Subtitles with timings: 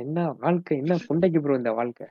[0.00, 0.76] என்ன வாழ்க்கை?
[0.82, 2.06] என்ன புண்டைக்கு ப்ரோ இந்த வாழ்க்கை?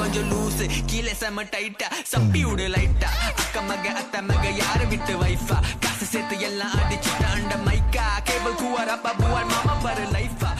[0.00, 0.64] கொஞ்சம் லூசு.
[0.90, 1.88] கீழே செம டைட்டா.
[2.12, 3.10] சப்பி விடு லைட்டா.
[3.42, 5.58] அக்க மக, அத்த மக, யாரு விட்டு வைஃபா?
[5.84, 8.06] காசு சேர்த்து எல்லாம் அடிச்சுட்டு அண்ட மைக்கா.
[8.28, 10.50] கேபிள் கூவார், அப்பா பூவார், மாமா பாரு லைஃபா.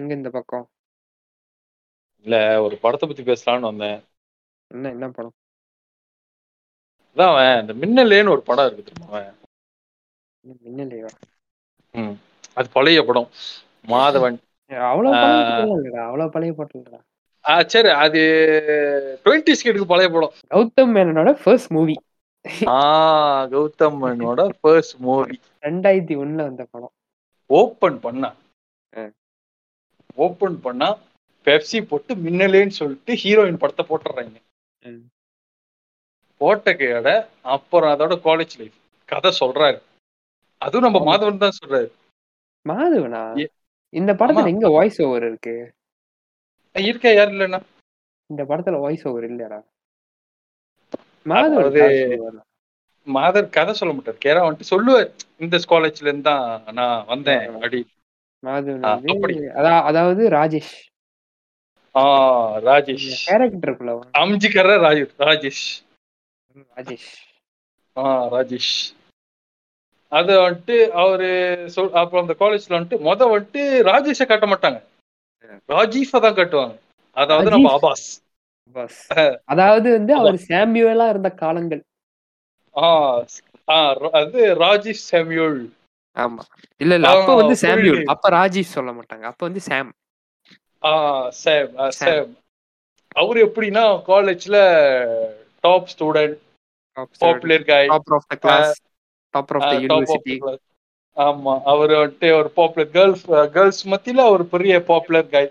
[0.00, 0.66] எங்க இந்த பக்கம்?
[2.24, 3.98] இல்ல ஒரு படத்தை பத்தி பேசலாம்னு வந்தேன்
[4.70, 5.36] என்ன என்ன படம்?
[7.18, 9.20] அதான் அவன் இந்த மின்னலேன்னு ஒரு படம் இருக்கு தெரியுமா
[10.64, 11.08] மின்னலையா?
[11.94, 12.14] ம்.
[12.56, 13.26] அது பழைய படம்
[13.88, 14.36] மாதவன்
[14.70, 14.84] இல்லடா.
[16.04, 17.02] அவ்வளவு பழைய படம்.
[17.44, 18.20] ஆ, சரி அது
[19.24, 21.96] டுவெண்ட்டி ஸ்கிட்டுக்கு பழைய படம் கௌதம் மேனனோட ஃபர்ஸ்ட் மூவி.
[22.70, 22.78] ஆ
[23.52, 26.94] கௌதம் மேனனோட ஃபர்ஸ்ட் மூவி 2001ல வந்த படம்.
[27.50, 28.30] ஓபன் பண்ணா
[28.92, 29.04] ஆ.
[30.18, 30.90] ஓபன் பண்ணா
[31.46, 34.36] பெப்சி போட்டு மின்னலேன்னு சொல்லிட்டு ஹீரோயின் படத்தை போட்டுறாங்க
[36.40, 37.08] கேட
[37.52, 38.76] அப்புறம் அதோட காலேஜ் லைஃப்
[39.08, 39.78] கதை சொல்றாரு
[40.62, 41.00] அதுவும் நம்ம.
[41.08, 41.88] மாதவன் தான் சொல்றாரு
[42.66, 43.22] மாதவனா?
[43.92, 44.50] இந்த படத்துல.
[44.52, 45.54] எங்க வாய்ஸ் ஓவர் இருக்கு?
[46.76, 47.60] இருக்கா யாரு இல்லைன்னா
[48.30, 49.58] இந்த படத்துல வாய்ஸ் ஓவர் இல்லடா.
[51.26, 52.42] மாதவன்?
[53.06, 55.10] மாதர் கதை சொல்ல மாட்டார் கேரா வந்துட்டு சொல்லுவார்
[55.40, 56.44] இந்த காலேஜ்ல இருந்து தான்
[56.78, 57.44] நான் வந்தேன்.
[57.56, 57.80] அப்படி
[58.42, 59.46] மாதவன்
[59.88, 60.74] அதாவது ராஜேஷ்
[61.94, 62.02] ஆ
[62.66, 63.12] ராஜேஷ்
[64.84, 65.64] ராஜ் ராஜேஷ்
[66.76, 67.08] ராஜேஷ்.
[67.96, 68.74] ஆ ராஜேஷ்.
[70.12, 71.28] அது வந்துட்டு அவரு
[71.66, 74.78] சொல் அப்புறம் அந்த காலேஜ்ல வந்துட்டு முத வந்துட்டு ராஜேஷை காட்ட மாட்டாங்க.
[75.68, 76.74] ராஜீஃபை தான் காட்டுவாங்க.
[77.16, 77.84] அதாவது நம்ம ராஜீஃப்?
[77.84, 78.06] ஆபாஸ்
[78.76, 79.00] பஸ்
[79.44, 81.82] அதாவது வந்து அவர் சாம்பியூலா இருந்த காலங்கள்.
[82.76, 82.88] ஆ
[84.12, 85.60] அது ராஜேஷ் சாமியூல்.
[86.16, 86.42] ஆமா.
[86.76, 88.02] இல்ல இல்ல அப்ப வந்து புரியுது.
[88.06, 89.22] அப்ப ராஜேஷ் சொல்ல மாட்டாங்க.
[89.22, 89.90] அப்ப வந்து சாம்.
[90.82, 90.92] ஆ
[91.36, 92.08] சாம் ஆ, சாம்.
[92.10, 92.30] சாம்.
[93.14, 94.56] அவரு எப்படின்னா காலேஜ்ல
[95.64, 96.36] top student
[97.20, 98.72] popular guy top of the class
[99.34, 100.36] top of the university
[101.16, 105.48] ஆமா அவர் வந்துட்டு ஒரு பாப்புலர் கேர்ள்ஸ் கேர்ள்ஸ் மத்தியில ஒரு பெரிய பாப்புலர் காய்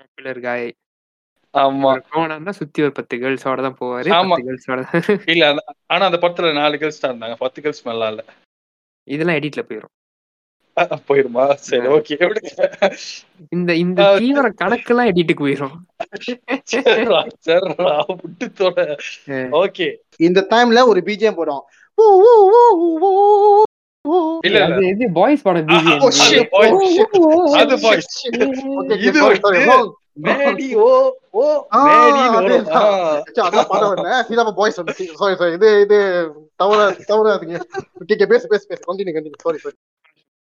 [0.00, 0.68] பாப்புலர் காய்
[1.54, 1.90] ஆமா.
[2.10, 4.10] போனா சுத்தி ஒரு பத்து கேர்ள்ஸோட தான் போவாரு.
[4.18, 4.36] ஆமா.
[4.40, 4.82] கேர்ள்ஸோட
[5.32, 5.48] இல்ல
[5.90, 7.36] ஆனா அந்த படத்துல நாலு கேர்ள்ஸ் தான் இருந்தாங்க.
[7.42, 8.22] பத்து கேர்ள்ஸ் மேல இல்ல
[9.08, 9.92] இதெல்லாம் எடிட்ல போயிரும்.
[9.92, 10.01] அஹ்,
[11.08, 11.86] போயிருமா சரி.
[11.96, 12.14] ஓகே
[13.56, 15.76] இந்த இந்த தீவிர கணக்கெல்லாம் எடிட்டுக்கு போயிரும்
[16.72, 17.90] சரிடா சரிடா
[18.22, 18.78] விட்டுத்தோட.
[19.62, 19.88] ஓகே
[20.28, 21.64] இந்த டைம்ல ஒரு பிஜிஎம் போடும்.
[24.48, 24.60] இல்ல
[24.92, 25.68] இது பாய்ஸ் படம்
[26.04, 26.20] boys.
[27.58, 27.76] அது.
[28.80, 29.18] Okay, இது.
[30.24, 30.88] மேடி ஓ
[31.32, 31.42] ஓ.
[33.26, 34.18] சரி, அதான் பாட வந்தேன்.
[34.28, 35.04] சீதாப்பா வந்துச்சு.
[35.20, 35.52] Sorry, sorry.
[35.58, 35.98] இது இது
[36.62, 37.56] தவற தவறாதீங்க
[38.02, 39.76] okay, பேசு பேசு பேசு கண்டினியூ கண்டினியூ சாரி சாரி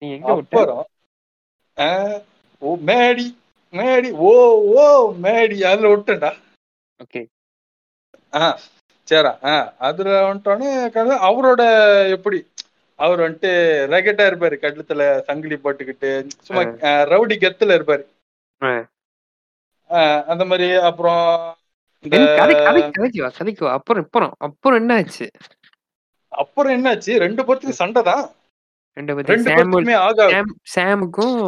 [0.02, 0.54] நீ எங்க விட்ட?
[0.54, 0.84] அப்புறம்
[1.76, 1.88] ஆ,
[2.62, 3.26] ஓ மேடி
[3.74, 4.32] மேடி ஓ
[4.74, 4.84] ஓ
[5.22, 6.30] மேடி அதுல விட்டேன்டா.
[7.00, 7.20] ஓகே.
[8.32, 8.44] ஆ
[9.08, 9.52] சரிடா ஆ
[9.88, 10.70] அதுல வந்துட்டோன்னே
[11.28, 11.62] அவரோட
[12.10, 12.38] எப்படி
[12.98, 13.50] அவர் வந்துட்டு
[13.92, 16.10] ரெகட்டா இருப்பாரு கழுத்துல சங்கிலி போட்டுக்கிட்டு
[16.46, 16.62] சும்மா
[17.12, 18.04] ரவுடி கெத்துல இருப்பாரு.
[20.28, 21.22] அந்த மாதிரி அப்புறம்
[23.68, 25.26] அப்புறம் அப்புறம் அப்புறம் என்ன ஆச்சு
[26.32, 27.12] அப்புறம் என்னாச்சு?
[27.18, 28.24] ரெண்டு பேர்த்துக்கு சண்டை தான்.
[28.98, 29.88] ரெண்டு பத்தி சாமுல்
[30.74, 31.38] சாமுக்கும்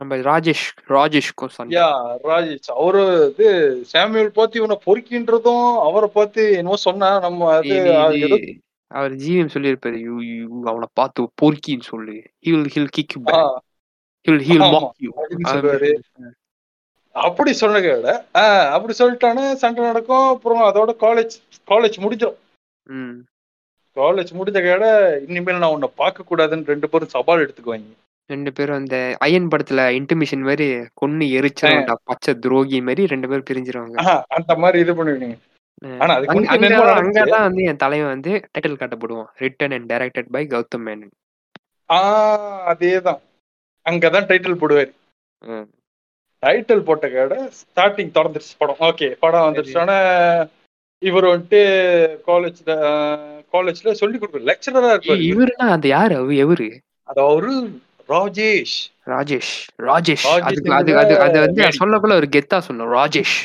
[0.00, 1.88] நம்ம ராஜேஷ் ராஜேஷ்க்கும் யா
[2.30, 3.48] ராஜேஷ் அவரு இது
[3.92, 7.76] சாமியல் பார்த்து இவனை பொறுக்கின்றதும் அவரை பார்த்து என்னமோ சொன்னா நம்ம அது
[8.90, 9.98] அவர் ஜிவிஎம் சொல்லியிருப்பாரு.
[10.06, 12.16] யூ யூ அவனை பார்த்து பொறுக்கின்னு சொல்லு.
[12.46, 13.14] Hill hill kick
[14.26, 14.64] hill hill.
[14.74, 15.10] Mach you
[17.14, 18.12] அப்படி சொன்ன கேட
[18.76, 20.26] அப்படி சொல்லிட்டானே சண்டை நடக்கும்.
[20.34, 21.34] அப்புறம் அதோட காலேஜ்
[21.72, 22.38] காலேஜ் முடிஞ்சிடும்
[24.00, 24.84] காலேஜ் முடிஞ்ச கேட
[25.28, 27.90] இனிமேல் நான் உன்னை பார்க்க கூடாதுன்னு ரெண்டு பேரும் சவால் எடுத்துக்குவாங்க.
[28.26, 34.22] ரெண்டு பேரும் அந்த அயன் படத்துல இன்டிமிஷன் மாதிரி கொன்னு எரிச்சிருவான்டா பச்சை துரோகி மாதிரி ரெண்டு பேரும் பிரிஞ்சிருவாங்க.
[34.28, 35.36] அந்த மாதிரி இது பண்ணுவீங்க.
[35.98, 39.26] ஆனா அங்கதான் வந்து என் தலைவன் வந்து title காட்டப்படுவான்.
[39.38, 41.14] Written and directed by Gautham Menon.
[41.88, 43.20] Ah அதேதான்.
[43.90, 44.92] அங்கதான் டைட்டில் போடுவாரு.
[46.46, 48.76] டைட்டில் போட்ட கேட ஸ்டார்டிங் திறந்துருச்சு படம்.
[48.80, 49.98] ஓகே படம் வந்துருச்சோன்னே
[50.98, 51.60] இவர் வந்துட்டு
[52.26, 55.22] காலேஜ்ல காலேஜ்ல சொல்லி கொடுக்குற லெக்சரரா இருப்பாரு.
[55.32, 56.16] இவருன்னா அது யாரு?
[56.16, 56.68] அவ எவரு?
[57.02, 58.74] அது அவரு ராஜேஷ்.
[59.06, 59.52] ராஜேஷ்.
[59.78, 60.26] ராஜேஷ்.
[60.40, 61.62] அது அது அது வந்து.
[61.62, 63.36] சொல்லக்குள்ள ஒரு கெத்தா சொன்னோம் ராஜேஷ்.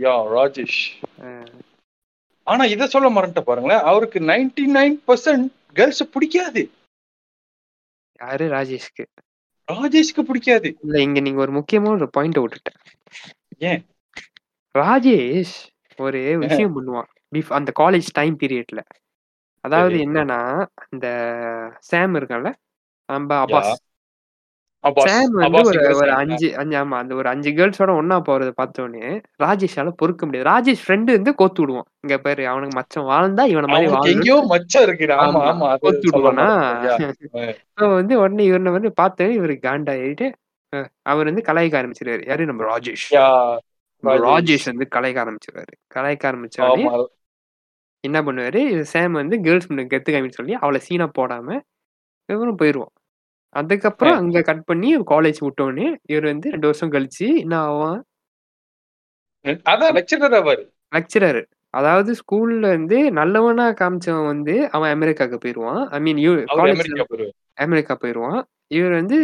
[0.00, 0.80] யா ராஜேஷ்.
[2.42, 3.80] ஆனா இத சொல்ல மறந்துட்ட பாருங்களேன்.
[3.80, 6.70] அவருக்கு நைன்டி நைன் பர்சன்ட் கேர்ள்ஸ் பிடிக்காது.
[8.20, 8.44] யாரு?
[8.50, 9.06] ராஜேஷ்க்கு.
[9.72, 10.76] ராஜேஷ்க்கு பிடிக்காது.
[10.82, 12.80] இல்ல இங்க நீங்க ஒரு முக்கியமான ஒரு பாயிண்ட் விட்டுட்டேன்.
[13.58, 13.86] ஏன்?
[14.78, 15.56] ராஜேஷ்
[15.96, 17.10] ஒரு விஷயம் பண்ணுவான்.
[17.48, 18.80] அந்த காலேஜ் டைம் பீரியட்ல
[19.66, 19.96] அதாவது.
[20.04, 20.38] என்னன்னா
[20.92, 21.08] இந்த
[21.86, 22.50] சாம் இருக்கான்ல?
[23.08, 23.74] நம்ம அப்பாஸ்
[25.04, 29.06] சாம் வந்து ஒரு ஒரு அஞ்சு அஞ்சு ஆமா அந்த ஒரு அஞ்சு கேர்ள்ஸோட ஒண்ணா போறத பார்த்தோன்னே
[29.40, 30.48] ராஜேஷால பொறுக்க முடியாது.
[30.48, 31.88] ராஜேஷ் ஃப்ரெண்டு வந்து கோத்து விடுவான்.
[32.04, 36.46] இங்க பாரு அவனுக்கு மச்சம் வாழ்ந்தா இவன மாதிரி எங்கேயோ மச்சம் இருக்குது ஆமா ஆமா கோத்து விடுவானா?
[37.96, 40.28] வந்து உடனே இவனை வந்து பார்த்து இவருக்கு காண்டாயிட்டு
[40.72, 42.22] அஹ், அவர் வந்து கலாய்க்க ஆரம்பிச்சிருவாரு.
[42.28, 42.46] யாரு?
[42.46, 43.08] நம்ம ராஜேஷ்.
[44.24, 45.74] ராஜேஷ் வந்து கலாய்க்க ஆரம்பிச்சிருவாரு.
[45.94, 47.04] கலாய்க்க ஆரம்பிச்ச உடனே ஆமா.
[48.08, 48.60] என்ன பண்ணுவாரு?
[48.92, 51.58] சாம் வந்து கேர்ள்ஸ் முன்ன கெத்து காமின்னு சொல்லி அவளை சீனா போடாம
[52.28, 52.94] இவரும் போயிருவான்.
[53.56, 58.00] அதுக்கப்புறம் அங்க கட் பண்ணி காலேஜ் விட்டோடனே இவர் வந்து ரெண்டு வருஷம் கழிச்சு என்ன ஆவான்?
[59.72, 60.62] அதான் லெக்சரர் அவர்.
[60.96, 61.40] லெக்சரர்
[61.74, 65.82] அதாவது ஸ்கூல்ல இருந்து நல்லவனா காமிச்சவன் வந்து அவன் அமெரிக்காவுக்கு போயிருவான்.
[65.96, 66.20] ஐ மீன்
[66.52, 67.32] காலேஜ்
[67.64, 68.40] அமெரிக்கா போயிருவான்.
[68.76, 69.18] இவர் வந்து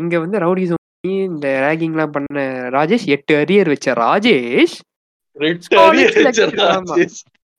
[0.00, 0.82] இங்க வந்து ரவுடிசம்
[1.26, 2.42] இந்த ரேகிங் எல்லாம் பண்ண
[2.76, 4.76] ராஜேஷ் எட்டு அரியர் வச்ச ராஜேஷ்.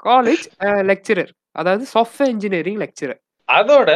[0.09, 0.45] காலேஜ்
[0.92, 3.19] லெக்சரர் அதாவது சாஃப்ட்வேர் இன்ஜினியரிங் லெக்சரர்
[3.50, 3.89] அதோட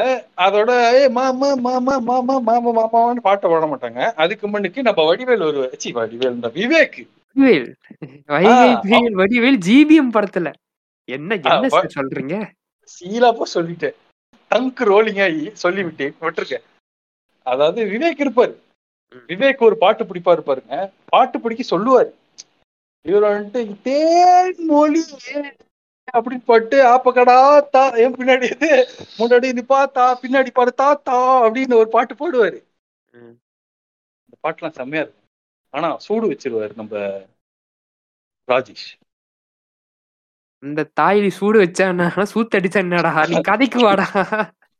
[0.45, 4.01] அதோட ஏய் மாமா மாமா மாமா மாமா மாமான்னு பாட்டை பாட மாட்டாங்க.
[4.23, 6.99] அதுக்கு முன்னுக்கு நம்ம வடிவேல் வருவார் சி வடிவேல் இந்த விவேக்.
[7.35, 7.67] வடிவேல்.
[8.33, 10.49] வைகை வடிவேல் ஜிபிஎம் படத்துல.
[11.09, 12.35] என்ன என்ன சொல்றீங்க?
[12.95, 13.95] சீலாப்பா சொல்லிட்டேன்.
[14.51, 16.65] டங்க் ரோலிங் ஆகி சொல்லிவிட்டு விட்டுருக்கேன்
[17.45, 18.53] அதாவது விவேக் இருப்பாரு.
[19.29, 20.75] விவேக் ஒரு பாட்டு பிடிப்பாரு பாருங்க.
[21.13, 22.11] பாட்டு பிடிக்க சொல்லுவாரு.
[23.05, 25.01] இவர் வந்துட்டு தேன் மொழி
[26.13, 27.37] அப்படின்னு பாட்டு ஆப்பக்கடா
[27.69, 28.71] தா என் பின்னாடி இது
[29.19, 32.59] முன்னாடி நிப்பா தா பின்னாடி பாரு தா தா அப்படின்னு ஒரு பாட்டு பாடுவாரு.
[34.23, 35.25] இந்த பாட்டுலாம் செம்மையா இருக்கும்.
[35.73, 36.93] ஆனா சூடு வச்சிருவாரு நம்ம
[38.47, 38.89] ராஜேஷ்.
[40.63, 43.11] இந்த தாய் சூடு வச்சானா சூத்து அடிச்சா என்னடா?
[43.25, 44.07] நீ கதைக்கு வாடா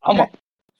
[0.04, 0.24] ஆமா.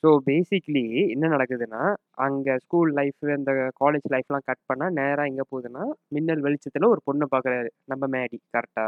[0.03, 0.83] ஸோ பேசிக்லி
[1.13, 1.83] என்ன நடக்குதுன்னா
[2.25, 7.29] அங்க ஸ்கூல் லைஃப் அந்த காலேஜ் லைஃப்லாம் கட் பண்ணா நேரா எங்க போகுதுன்னா மின்னல் வெளிச்சத்துல ஒரு பொண்ணை
[7.31, 8.87] பாக்குறாரு நம்ம மேடி கரெக்டா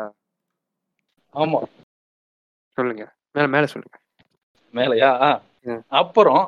[1.34, 1.58] ஆமா.
[2.78, 3.04] சொல்லுங்க.
[3.32, 3.96] மேல மேல சொல்லுங்க.
[4.74, 5.10] மேலையா.
[5.94, 6.44] அப்புறம்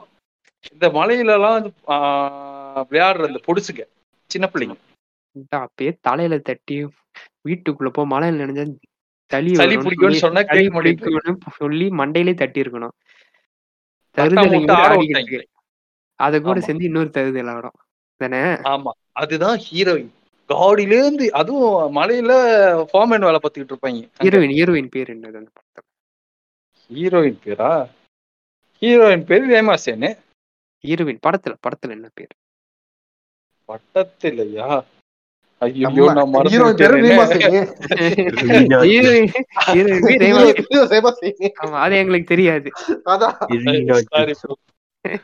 [0.73, 1.33] இந்த மலையில
[1.89, 1.97] ஆ,
[2.91, 3.83] விளையாடுற இந்த பொடுசுங்க
[4.31, 4.77] சின்ன பிள்ளைங்க.
[5.59, 6.77] அப்பயே தலையில தட்டி
[7.45, 8.65] வீட்டுக்குள்ள போ மழையில நினைஞ்சா
[9.31, 12.95] சளி சளி பிடிக்கும்னு சொல்லி- சொன்னா கேட்க பிடிக்கும்னு சொல்லி மண்டையிலே தட்டி இருக்கணும்
[14.17, 15.43] தருதலை
[16.21, 16.59] அத கூட.
[16.61, 17.77] சேர்ந்து இன்னொரு தருதல் ஆடும்.
[18.21, 18.39] தானே?
[18.69, 18.91] ஆமா.
[19.15, 20.13] அதுதான் ஹீரோயின்
[20.49, 22.33] காடியில இருந்து அதுவும் மலையில
[22.91, 24.03] ஃபார்மேன் வேலை பார்த்துக்கிட்டு இருப்பாங்க.
[24.25, 25.85] ஹீரோயின் ஹீரோயின் பேர் என்னது அந்த படத்துல?
[26.91, 27.71] ஹீரோயின் பேரா?
[28.83, 30.11] ஹீரோயின் பேரு ரேமாசேனு
[30.85, 32.35] ஹீரோயின் படத்துல படத்துல என்ன பேர்?
[33.69, 34.69] பட்டத்திலையா
[35.63, 36.49] ஐயோ நம்ம நான்.
[36.97, 37.25] ரீமா
[40.93, 41.11] ரேமா
[41.83, 42.69] அது எங்களுக்கு தெரியாது.
[43.07, 43.35] அதான்.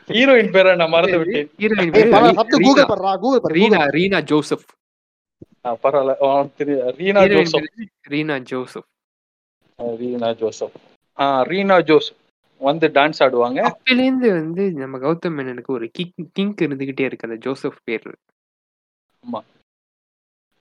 [0.09, 2.83] ஹீரோயின் பேரை நான் மறந்து விட்டேன் ஹீரோயின் ரீனா.
[3.55, 4.65] ரீனா ரீனா ஜோசப்.
[5.65, 6.13] பரவாயில்ல.
[6.97, 7.67] Reena Joseph.
[8.07, 8.87] Reena Joseph.
[9.99, 10.75] Reena Joseph.
[11.17, 12.19] ஆ ரீனா ஜோசப்.
[12.61, 13.59] வந்து டான்ஸ் ஆடுவாங்க.
[13.69, 18.13] அப்பலேந்து வந்து நம்ம கௌதம் மேனனுக்கு ஒரு கிங் கிங்க் இருந்துகிட்டே இருக்கு அந்த ஜோசப் பேர்ல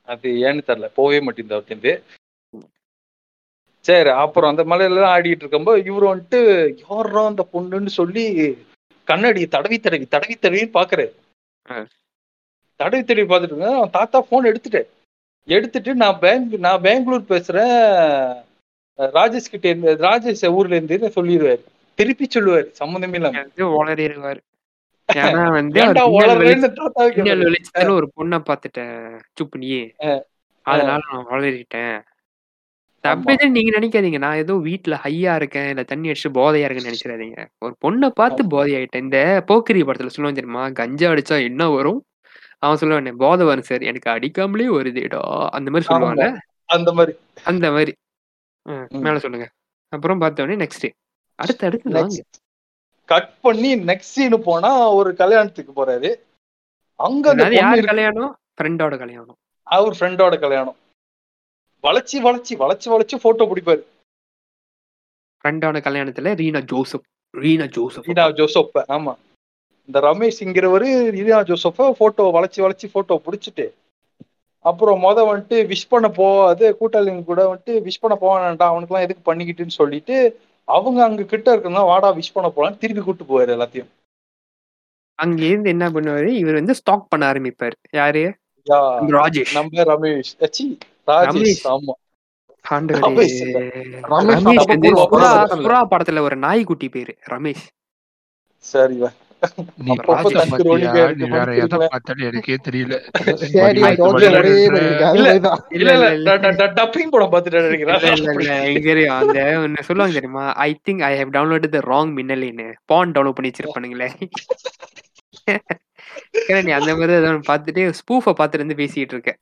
[0.08, 1.92] அது ஏன்னு தெரியல போகவே மாட்டேங்குது அவர்கிட்ட
[3.84, 6.40] சரி அப்புறம் அந்த மலையில ஆடிட்டு இருக்கும்போது இவரு வந்துட்டு
[6.82, 8.24] யாரா அந்த பொண்ணுன்னு சொல்லி
[9.08, 11.12] கண்ணாடி தடவி தடவி தடவி தடவின்னு பாக்குறாரு.
[12.82, 14.88] தடவி தடவி பார்த்துட்டு இருக்கேன் அவன் தாத்தா போன் எடுத்துட்டேன்
[15.48, 17.76] எடுத்துட்டு நான் பேங்க் நான் பெங்களூர் பேசுறேன்
[18.98, 21.62] ராஜேஷ் கிட்ட இருந்து ராஜேஷ் ஊர்ல இருந்து சொல்லிடுவாரு?
[21.98, 23.42] திருப்பி சொல்லுவாரு சம்மந்தமே இல்லாம.
[23.78, 24.40] உளறிடுவாரு.
[25.08, 25.80] ஏன்னா வந்து
[27.96, 28.94] ஒரு பொண்ணை பார்த்துட்டேன்
[29.38, 29.82] சுப்புனியே.
[30.66, 31.96] அதனால நான் வளரிட்டேன்.
[33.04, 34.18] அப்படி நீங்க நினைக்காதீங்க.
[34.24, 37.38] நான் ஏதோ வீட்ல ஹையா இருக்கேன் இல்ல தண்ணி அடிச்சு போதையா இருக்கேன்னு நினைச்சிடாதீங்க.
[37.64, 39.04] ஒரு பொண்ணை பார்த்து போதையாயிட்டேன்.
[39.06, 39.18] இந்த
[39.50, 40.64] போக்கிரி படத்துல சொல்லுவான் தெரியுமா?
[40.80, 42.00] கஞ்சா அடிச்சா என்ன வரும்?
[42.62, 46.26] அவன் சொல்லுவானே போதை வரும் சார் எனக்கு அடிக்காமலே வருதேடா அந்த மாதிரி சொல்லுவாங்க
[46.66, 47.18] அந்த மாதிரி.
[47.44, 47.92] அந்த மாதிரி.
[48.88, 49.46] மேல சொல்லுங்க.
[49.92, 50.90] அப்புறம் பார்த்தோடனே நெக்ஸ்ட்
[51.38, 52.22] அடுத்து அடுத்து வாங்க.
[53.08, 56.10] கட் பண்ணி நெக்ஸ்ட் சீனு போனா ஒரு கல்யாணத்துக்கு போறாரு.
[57.00, 57.80] அங்க யார்.
[57.84, 58.32] கல்யாணம்?
[58.56, 59.36] ஃப்ரெண்டோட கல்யாணம்.
[59.66, 60.76] அவர் ஃப்ரெண்டோட கல்யாணம்.
[61.82, 63.82] வளைச்சி வளைச்சி வளைச்சு வளைச்சு போட்டோ பிடிப்பாரு.
[65.44, 67.06] ஃப்ரெண்டோட கல்யாணத்துல Reena Joseph.
[67.36, 68.06] Reena Joseph.
[68.08, 69.14] Reena Joseph ஆமா.
[69.88, 73.66] இந்த ரமேஷ்ங்கிறவரு ரீனா ஜோசப்ப போட்டோ வளைச்சு வளைச்சு போட்டோ பிடிச்சிட்டு
[74.64, 79.34] அப்புறம் மொத வந்துட்டு விஷ் பண்ண போகாது கூட்டாளிங்க கூட வந்துட்டு விஷ் பண்ண போக வேண்டாம் அவனுக்குலாம் எதுக்கு
[79.34, 80.16] பண்ணிக்கிட்டுன்னு சொல்லிட்டு
[80.68, 83.90] அவங்க அங்க கிட்ட இருக்கிறதா வாடா விஷ் பண்ண போலான்னு திருப்பி கூட்டு போவாரு எல்லாத்தையும்.
[85.18, 86.26] அங்க இருந்து என்ன பண்ணுவாரு?
[86.26, 87.76] இவர் வந்து ஸ்டாக் பண்ண ஆரம்பிப்பாரு.
[87.90, 88.22] யாரு?
[89.12, 89.52] ராஜேஷ்.
[89.52, 90.32] நம்ம ரமேஷ்.
[91.06, 91.62] ராஜேஷ்.
[91.64, 91.94] ஆமா.
[92.96, 93.38] ரமேஷ்.
[95.64, 97.64] சுறா படத்துல ஒரு நாய்க்குட்டி பேரு ரமேஷ்.
[98.58, 99.10] சரி வா.
[99.76, 99.96] நீ
[101.14, 101.88] நீ வேற எதை.
[101.90, 103.12] பார்த்தாலும் எனக்கே தெரியல.
[109.88, 110.54] சொல்லுவாங்க தெரியுமா?
[110.66, 114.10] I think I have download the wrong மின்னலின்னு பான் டவுன்லோட் பண்ணி வச்சிருப்பானுங்களே.
[116.64, 119.36] நீ அந்த மாதிரி ஏதோ ஒண்ணு பார்த்துட்டு ஸ்பூஃபை பார்த்துட்டு இருந்து பேசிட்டு இருக்க.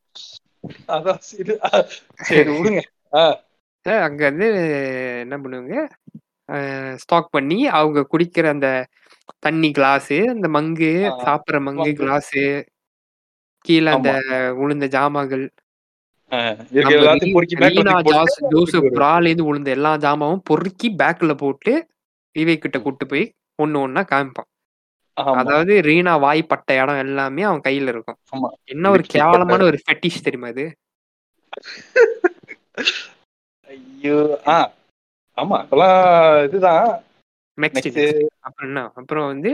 [0.89, 1.19] அதான்
[2.29, 2.83] சரி விடுங்க.
[3.85, 4.47] அங்க வந்து
[5.21, 5.87] என்ன பண்ணுவாங்க?
[6.97, 8.87] ஸ்டாக் பண்ணி அவங்க குடிக்கிற அந்த
[9.39, 10.91] தண்ணி கிளாஸ் அந்த மங்கு
[11.25, 11.93] சாப்பிடுற மங்கு.
[11.93, 12.31] கிளாஸ்
[13.59, 14.11] கீழே அந்த
[14.61, 15.49] உளுந்த ஜாமான்கள்.
[19.43, 21.87] உளுந்த எல்லா ஜாமாவும் பொறுக்கி பேக்ல போட்டு
[22.39, 23.33] விவேக் கிட்ட கூட்டு போய்
[23.63, 24.49] ஒண்ணு ஒண்ணா காமிப்பான்.
[25.17, 28.19] அதாவது ரீனா வாய் பட்ட இடம் எல்லாமே அவன் கையில இருக்கும்.
[28.65, 30.77] என்ன ஒரு கேவலமான ஒரு ஃபெட்டிஷ் தெரியுமா இது?
[33.69, 34.73] ஐயோ ஆ.
[35.37, 37.03] ஆமா அதெல்லாம் இதுதான்.
[37.61, 37.99] நெக்ஸ்ட்
[38.47, 38.83] அப்புறம் என்ன?
[38.99, 39.51] அப்புறம் வந்து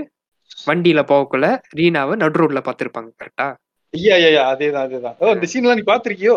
[0.67, 1.47] வண்டியில போகக்குள்ள
[1.79, 3.47] ரீனாவை நடு ரோட்ல பாத்திருப்பாங்க கரெக்டா
[3.95, 5.17] ஐயா ஐயா அதேதான் அதேதான்.
[5.21, 6.37] ஓ இந்த சீன்லாம் நீ பாத்திருக்கியோ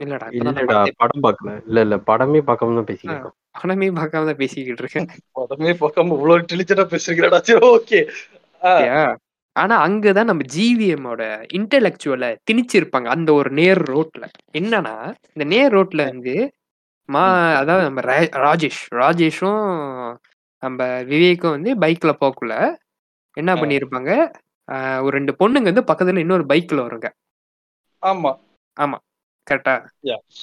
[0.00, 0.78] இல்லடா இல்லடா.
[1.00, 1.50] படம் பார்க்கல.
[1.66, 5.08] இல்ல இல்ல படமே பார்க்காம தான் பேசிக்கிறோம் படமே பார்க்காம தான் பேசிக்கிட்டு இருக்கேன்.
[5.40, 8.00] உடனே பார்க்காம இவ்வளவு இன்டெலிஜென்டா பேசுறீங்கடா சரி ஓகே?
[9.56, 11.22] ஆனா அங்கதான் நம்ம ஜிவிஎம்மோட
[11.58, 14.94] இன்டெலெக்சுவலை திணிச்சிருப்பாங்க அந்த ஒரு நேர் ரோட்ல என்னன்னா
[15.32, 16.34] இந்த நேர் ரோட்ல வந்து
[17.06, 20.16] மா அதாவது நம்ம ராஜேஷ் ராஜேஷும்
[20.58, 22.74] நம்ம விவேக்கும் வந்து பைக்ல போக்குள்ள
[23.32, 23.54] என்ன.
[23.54, 24.30] பண்ணியிருப்பாங்க?
[25.02, 27.08] ஒரு ரெண்டு பொண்ணுங்க வந்து பக்கத்துல இன்னொரு பைக்ல வருங்க.
[28.80, 28.94] ஆமா.
[29.50, 29.86] கரெக்டா?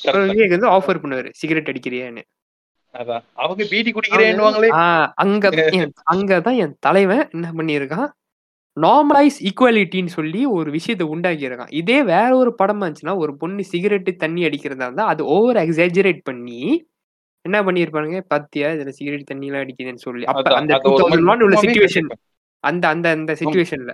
[0.04, 0.32] correct.
[0.32, 1.30] விவேக் வந்து ஆஃபர் பண்ணுவாரு.
[1.32, 2.22] சிகரெட் அடிக்கிறியான்னு.
[3.34, 4.70] அவங்க பீடி குடிக்கிறேன்னுவாங்களே.
[4.70, 5.50] ஆஹ் அங்க
[6.14, 7.30] அங்கதான் என் தலைவன்.
[7.32, 8.10] என்ன பண்ணியிருக்கான்?
[8.80, 14.12] நார்மலைஸ் ஈக்குவாலிட்டின்னு சொல்லி ஒரு விஷயத்தை உண்டாக்கி இருக்கான் இதே வேற ஒரு படமா இருந்துச்சுன்னா ஒரு பொண்ணு சிகரெட்டு
[14.24, 16.60] தண்ணி அடிக்கிறதா இருந்தா அது ஓவர் எக்ஸாஜரேட் பண்ணி
[17.46, 20.24] என்ன பண்ணிருப்பானுங்க பாத்தியா இதுல சிகரெட் தண்ணி எல்லாம் அடிக்குதுன்னு சொல்லி.
[20.32, 22.10] அப்ப அந்த அது டூ ஒரு தௌசண்ட் ஒன் உள்ள சுச்சுவேஷன்
[22.64, 23.94] அந்த அந்த அந்த சுச்சுவேஷன்ல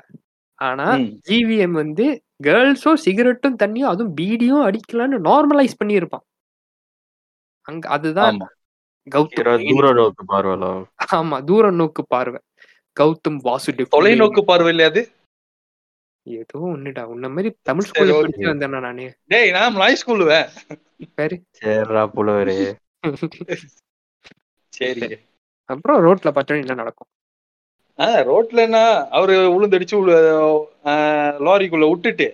[0.59, 0.85] ஆனா.
[1.27, 2.05] ஜிவிஎம் வந்து
[2.43, 6.25] கேர்ள்ஸும் சிகரெட்டும் தண்ணியும் அதுவும் பீடியும் அடிக்கலாம்னு நார்மலைஸ் பண்ணியிருப்பான்.
[7.67, 8.37] அங்க அதுதான்
[9.07, 9.33] கௌதம்.
[9.71, 10.81] தூர நோக்கு பார்வலாம்
[11.17, 12.39] ஆமா தூர நோக்கு பார்வை.
[12.99, 15.01] கௌதம் வாசுதேவ் தொலைநோக்கு பார்வை இல்லையா அது?
[16.25, 17.01] ஏதோ ஒண்ணுடா.
[17.13, 18.13] உன்ன மாதிரி தமிழ் ஸ்கூல்ல.
[18.19, 19.05] படிச்சு வந்தேனா நானு.
[19.31, 20.47] டேய் நான் நாய் ஸ்கூலுவேன்
[21.17, 21.37] சரி.
[21.59, 22.57] சேர்ரா புலவரே.
[24.77, 25.09] சரி.
[25.69, 27.09] அப்புறம் ரோட்ல பார்த்தோம் என்ன நடக்கும்?
[27.99, 28.79] ஆ ரோட்ல என்ன?
[29.17, 29.95] அவரு உளுந்தடிச்சு
[31.47, 32.27] லாரிக்குள்ள விட்டுட்டு.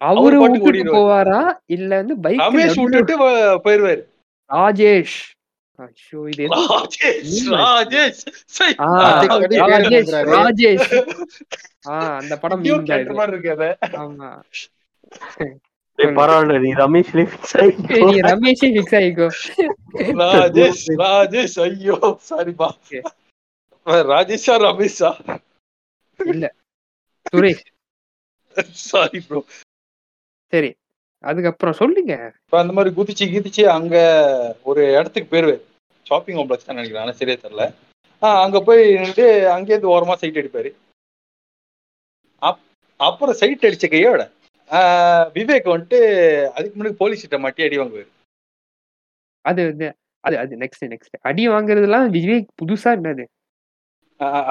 [0.00, 0.92] அவரு விட்டுட்டு.
[0.96, 1.40] போவாரா?
[1.76, 3.14] இல்ல வந்து பைக் ரமேஷ் விட்டுட்டு
[3.64, 4.02] போயிருவாரு.
[4.50, 5.16] ராஜேஷ்?
[6.54, 8.22] ராஜேஷ் ராஜேஷ்
[10.34, 10.88] ராஜேஷ்
[12.18, 12.62] அந்த படம்.
[14.00, 14.30] ஆமா.
[16.18, 16.70] பரவாயில்ல நீ
[17.28, 17.54] ஃபிக்ஸ்
[18.08, 19.28] நீ ரமேஷே ஃபிக்ஸ் ஆயிக்கோ.
[20.22, 21.96] ராஜேஷ் ராஜேஷ் ஐயோ
[22.28, 23.00] சாரிப்பா Okay.
[24.10, 25.10] ராஜேஷா ரமேஷா?
[26.20, 26.46] இல்ல
[27.26, 27.64] சுரேஷ்.
[28.84, 29.40] சாரி ப்ரோ
[30.52, 30.70] சரி.
[31.24, 32.12] அதுக்கப்புறம் சொல்லுங்க.
[32.44, 33.96] இப்ப அந்த மாதிரி குதிச்சு குதிச்சு அங்க
[34.64, 35.58] ஒரு இடத்துக்கு போயிருவாரு
[36.06, 37.04] ஷாப்பிங் காம்ப்ளெக்ஸ் தான் நினைக்கிறேன்.
[37.04, 37.64] ஆனா சரியா தெரியல.
[38.22, 40.70] ஆஹ் அங்க போய் நின்று அங்கேயிருந்து ஓரமா சைட் அடிப்பாரு
[42.42, 42.60] அப்
[43.00, 44.22] அப்புறம் சைட் அடிச்ச கையோட
[45.36, 45.98] விவேக் வந்துட்டு
[46.56, 48.08] அதுக்கு முன்னாடி போலீஸ் கிட்ட மாட்டி அடி வாங்குவாரு.
[49.44, 49.62] அது
[50.24, 53.24] அது அது நெக்ஸ்ட் நெக்ஸ்ட் அடி வாங்குறதுலாம் விவேக் புதுசா என்னது?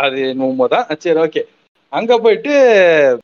[0.04, 0.88] அது உண்மைதான்.
[1.04, 1.42] சரி ஓகே
[1.94, 2.54] அங்க போயிட்டு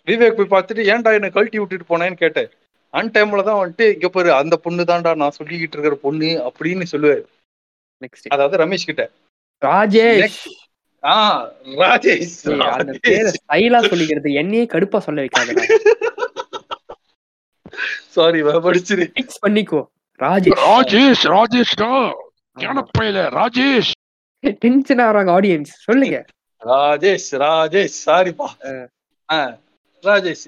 [0.10, 2.50] விவேக் போய் பார்த்துட்டு ஏன்டா என்ன கழட்டி விட்டுட்டு போனேன்னு கேட்டாரு
[2.98, 7.24] அன் டைம்ல தான் வந்துட்டு இங்க பாரு அந்த பொண்ணு தான்டா நான் சொல்லிக்கிட்டு இருக்கிற பொண்ணு அப்படின்னு சொல்லுவாரு.
[8.04, 9.04] நெக்ஸ்ட் அதாவது ரமேஷ் கிட்ட.
[9.62, 10.42] ராஜேஷ்.
[11.04, 11.16] ஆ
[11.82, 12.36] ராஜேஷ்.
[13.38, 15.66] ஸ்டைலா சொல்லிக்கிறது என்னையே கடுப்பா சொல்ல வைக்காதடா.
[18.16, 19.06] சாரி படிச்சிரு.
[19.16, 19.82] ஃபிக்ஸ் பண்ணிக்கோ.
[20.20, 20.64] ராஜேஷ்.
[20.70, 21.76] ராஜேஷ் ராஜேஷ்
[22.58, 23.92] ஞானப்பையில ராஜேஷ்.
[24.64, 26.18] டென்ஷன் ஆறாங்க ஆடியன்ஸ் சொல்லுங்க.
[26.66, 27.98] ராஜேஷ் ராஜேஷ்.
[28.06, 28.50] சாரிப்பா
[29.36, 29.40] ஆ
[30.04, 30.48] ராஜேஷ்.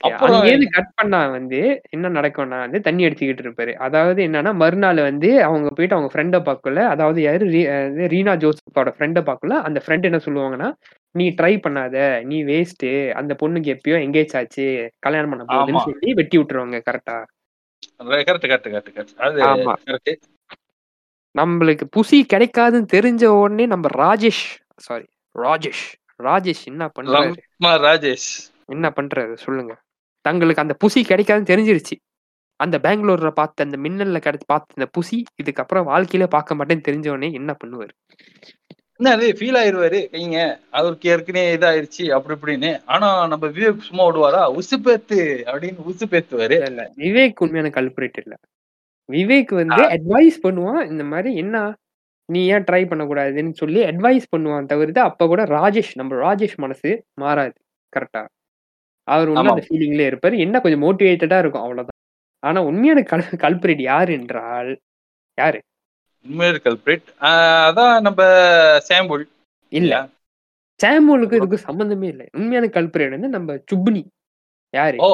[0.00, 1.60] அப்புறம் அங்கேயிருந்து கட் பண்ணா வந்து
[1.90, 3.72] என்ன நடக்கும்னா வந்து தண்ணி அடிச்சுக்கிட்டு இருப்பாரு.
[3.76, 7.46] அதாவது என்னன்னா மறுநாள் வந்து அவங்க போயிட்டு அவங்க ஃப்ரெண்டை பார்க்கல அதாவது யாரு
[8.12, 10.70] ரீனா ஜோசப்போட ஃப்ரெண்டை பார்க்கல அந்த ஃப்ரெண்ட் என்ன சொல்லுவாங்கன்னா
[11.14, 14.66] நீ ட்ரை பண்ணாத நீ வேஸ்ட் அந்த பொண்ணுக்கு எப்பயோ எங்கேஜ் ஆச்சு
[14.98, 15.84] கல்யாணம் பண்ண போகுதுன்னு.
[15.88, 17.18] சொல்லி வெட்டி விட்டுருவாங்க கரெக்டா
[21.34, 24.44] நம்மளுக்கு புசி கிடைக்காதுன்னு தெரிஞ்ச உடனே நம்ம ராஜேஷ்
[24.76, 25.84] சாரி ராஜேஷ்
[26.20, 27.30] ராஜேஷ் என்ன பண்றாரு?
[27.84, 28.28] ராஜேஷ்.
[28.66, 29.80] என்ன பண்றாரு சொல்லுங்க.
[30.20, 31.96] தங்களுக்கு அந்த புசி கிடைக்காதுன்னு தெரிஞ்சிருச்சு.
[32.56, 37.32] அந்த பெங்களூர்ல பார்த்த அந்த மின்னல்ல கிடைச்சு பார்த்த அந்த புசி இதுக்கப்புறம் வாழ்க்கையில பார்க்க மாட்டேன்னு தெரிஞ்ச உடனே
[37.32, 37.88] என்ன பண்ணுவாரு?
[38.96, 40.08] என்ன ஃபீல் ஆயிருவாரு.
[40.12, 42.10] கைங்க அவருக்கு ஏற்கனவே இதாயிருச்சு.
[42.10, 42.82] அப்படி இப்படின்னு.
[42.84, 46.92] ஆனா நம்ம விவேக் சும்மா விடுவாரா உசுப்பேத்து அப்படின்னு உசுப்பேத்துவாரு இல்ல இல்ல.
[46.96, 48.34] விவேக் உண்மையான கல்பரேட் இல்ல.
[49.12, 50.90] விவேக் வந்து அட்வைஸ் பண்ணுவான்.
[50.90, 51.74] இந்த மாதிரி என்ன?
[52.24, 57.52] நீ ஏன் ட்ரை பண்ணக்கூடாதுன்னு சொல்லி அட்வைஸ் பண்ணுவான் தவிர்த்து அப்ப கூட ராஜேஷ் நம்ம ராஜேஷ் மனசு மாறாது.
[57.92, 58.26] கரெக்டா
[59.08, 59.40] அவர் ஆமா.
[59.44, 60.38] அந்த ஃபீலிங்ல இருப்பாரு.
[60.38, 61.98] என்ன கொஞ்சம் மோட்டிவேட்டடா இருக்கும் அவ்வளவுதான்.
[62.42, 64.70] ஆனா உண்மையான கல் கல்பரேட் யார் என்றால்
[65.38, 65.58] யாரு?
[66.26, 67.06] உண்மையான கல்பிரேட்
[67.66, 68.20] அதான் நம்ம
[68.80, 69.24] சாம்புல்
[69.72, 69.92] இல்ல.
[70.80, 72.22] சாமுவலுக்கும் இதுக்கும் சம்பந்தமே இல்ல.
[72.32, 74.02] உண்மையான கல்பரேட் வந்து நம்ம சுப்னி.
[74.74, 74.96] யாரு?
[75.00, 75.10] ஓ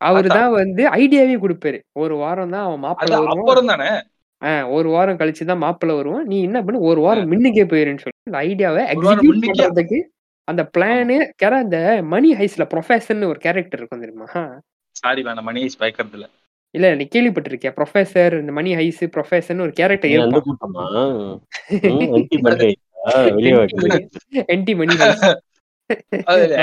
[0.00, 0.28] அவரு.
[0.28, 1.78] தான் வந்து ஐடியாவே கொடுப்பாரு.
[1.94, 3.34] ஒரு வாரம் தான் அவன் மாப்பிள்ள வருவான்.
[3.36, 3.90] அப்புறம் தானே?
[4.42, 6.24] ஆ, ஒரு வாரம் கழிச்சு தான் மாப்பிள்ள வருவான்.
[6.24, 8.18] நீ என்ன பண்ணு ஒரு வாரம் முன்னுக்கே போயிருன்னு சொல்லி.
[8.44, 9.42] ஐடியாவை எக்ஸிக்யூட்?
[9.48, 9.98] பண்றதுக்கு
[10.50, 11.78] அந்த பிளானு கேரா அந்த
[12.12, 14.28] மணி ஹைஸ்ல ப்ரொஃபஸர்னு ஒரு கேரக்டர் இருக்கும் தெரியுமா?
[14.96, 16.28] சாரி வேணாம் மணிஷ் பயக்கிறது இல்ல
[16.74, 17.72] இல்ல நீ கேள்விப்பட்டிருக்கியா?
[17.78, 20.10] ப்ரொஃபசர் இந்த மணி ஹைஸ் ப்ரொஃபசர்னு ஒரு கேரக்டர்
[24.54, 25.24] என்டி மணி ஹைஸ்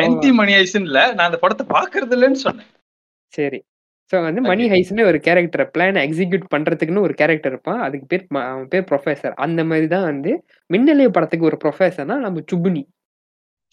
[0.02, 2.70] என்டி மணி ஐஸ்ன்னு இல்ல நான் அந்த படத்தை பாக்குறது இல்லைன்னு சொன்னேன்.
[3.34, 3.60] சரி.
[4.12, 4.66] ஸோ வந்து மணி.
[4.74, 7.82] ஹைஸ்னு ஒரு கேரக்டர் பிளான் எக்ஸிக்யூட் பண்றதுக்குன்னு ஒரு கேரக்டர் இருப்பான்.
[7.88, 10.32] அதுக்கு பேர் அவன் பேர் ப்ரொஃபசர் அந்த மாதிரி தான் வந்து
[10.70, 12.84] மின்னலைய படத்துக்கு ஒரு ப்ரொஃபசர்னா நம்ம சுப்புனி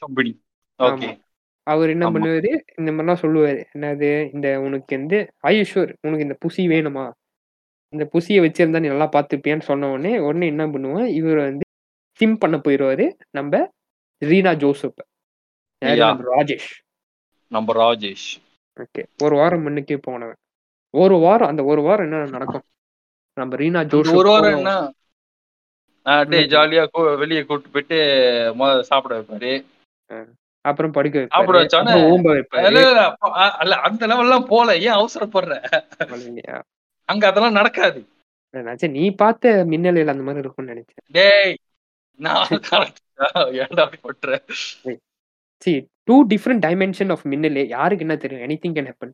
[0.05, 0.43] கம்பெனி.
[0.79, 1.23] ஓகே
[1.63, 2.11] அவர் என்ன.
[2.11, 2.61] பண்ணுவாரு?
[2.77, 3.65] இந்த மாதிரிலாம் சொல்லுவாரு.
[3.79, 7.11] என்னது இந்த உனக்கு வந்து ஐஷூர் உனக்கு இந்த புசி வேணுமா?
[7.89, 11.65] இந்த புசியை வச்சிருந்தா நீ நல்லா பார்த்துப்பியான்னு சொன்ன உடனே உடனே என்ன பண்ணுவான் இவர் வந்து
[12.17, 13.13] சிம் பண்ண போயிடுவாரு.
[13.31, 13.73] நம்ம
[14.25, 15.07] ரீனா ஜோசப்.
[15.85, 16.73] ராஜேஷ்.
[17.49, 18.33] நம்ம ராஜேஷ்.
[18.81, 19.05] ஓகே.
[19.23, 20.37] ஒரு வாரம் முன்னுக்கே போனவன்.
[20.91, 22.63] ஒரு வாரம் அந்த ஒரு வாரம் என்ன நடக்கும்?
[23.35, 24.57] நம்ம ரீனா ஜோசப் ஒரு வாரம்.
[24.57, 24.93] என்ன?
[26.03, 26.45] அப்படியே.
[26.45, 29.65] ஜாலியா வெளியே கூட்டு போயிட்டு சாப்பிட வைப்பாரு.
[30.65, 32.29] அப்புறம் படுக்க சாப்பிட அப்புறம் ஓம்ப
[33.63, 34.77] அல்ல அந்த லெவல்லாம் போல.
[34.87, 35.55] ஏன் அவசரப்படுற?
[37.09, 38.01] அங்க அதெல்லாம் நடக்காது.
[38.55, 41.03] நினைச்சேன் நீ பார்த்த மின்னலையில் அந்த மாதிரி இருக்கும்னு நினைச்சேன்.
[41.17, 41.55] டேய்
[42.21, 42.47] நான்?
[43.63, 43.85] ஏன்டா
[45.63, 47.63] see two different dimension of Minnale.
[47.69, 48.45] யாருக்கு என்ன தெரியும்?
[48.47, 49.13] எனி திங் கேன் ஹேப்பன்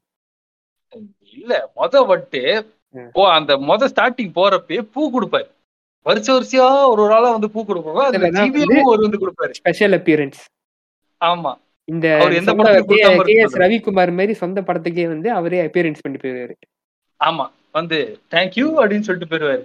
[1.37, 2.43] இல்ல மொத வந்துட்டு
[2.95, 3.11] ம்.
[3.13, 5.49] போ அந்த மொத ஸ்டார்டிங் போறப்பயே பூ கொடுப்பாரு.
[6.07, 8.31] வருஷ வருஷம் ஒரு ஒரு ஆளா வந்து பூ கொடுப்பாரு அதுல
[8.93, 9.53] ஒரு வந்து கொடுப்பாரு.
[9.61, 10.41] ஸ்பெஷல் அப்பியரன்ஸ்
[11.21, 11.53] ஆமா.
[11.89, 12.07] இந்த
[13.29, 13.57] கே எஸ்?
[13.63, 16.55] ரவிக்குமார் மாதிரி சொந்த படத்துக்கே வந்து அவரே அப்பியரன்ஸ் பண்ணி போயிருவாரு
[17.21, 17.47] ஆமா.
[17.75, 17.99] வந்து
[18.33, 19.65] தேங்க்யூ அப்படின்னு சொல்லிட்டு போயிருவாரு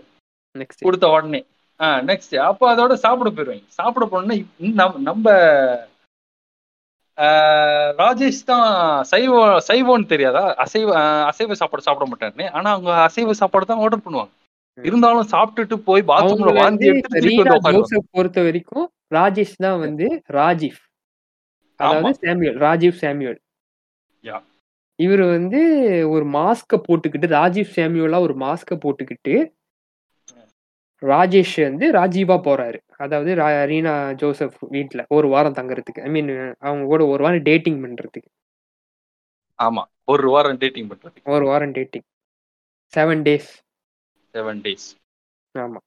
[0.55, 1.41] நெக்ஸ்ட் கொடுத்த உடனே.
[1.79, 4.37] ஆஹ் நெக்ஸ்ட் அப்ப அதோட சாப்பிட போயிருவாங்க சாப்பிட போனோம்னா
[5.03, 5.27] நம்ம
[7.99, 8.65] ராஜேஷ் தான்
[9.11, 9.33] சைவ
[9.67, 10.41] சைவம்னு தெரியாதா?
[10.63, 10.87] அசைவ
[11.29, 12.47] அசைவ சாப்பாடு சாப்பிட மாட்டாருன்னு.
[12.51, 14.31] ஆனா அவங்க அசைவ சாப்பாடு தான் ஆர்டர் பண்ணுவாங்க.
[14.77, 17.21] இருந்தாலும் சாப்பிட்டுட்டு போய் பாத்ரூம்ல வாந்தி எடுத்து
[18.15, 20.07] பொறுத்த வரைக்கும் ராஜேஷ் தான் வந்து
[20.37, 20.79] ராஜீவ்.
[21.79, 22.19] அதாவது.
[22.21, 23.39] சாமியூல் ராஜீவ் சாமியூல்.
[24.99, 25.59] இவர் வந்து
[26.09, 29.33] ஒரு மாஸ்க போட்டுக்கிட்டு ராஜீவ் சாமியூலா ஒரு மாஸ்க போட்டுக்கிட்டு
[31.01, 32.77] ராஜேஷ் வந்து ராஜீவா போறாரு.
[32.97, 33.31] அதாவது
[33.71, 36.01] ரீனா ஜோசப் வீட்ல ஒரு வாரம் தங்குறதுக்கு.
[36.03, 38.29] ஐ மீன் அவங்க கூட ஒரு வாரம் டேட்டிங் பண்றதுக்கு.
[39.59, 42.05] ஆமா ஒரு வாரம் டேட்டிங் பண்றது ஒரு வாரம் dating
[42.93, 43.51] seven days
[44.33, 44.87] seven days
[45.55, 45.79] ஆமா.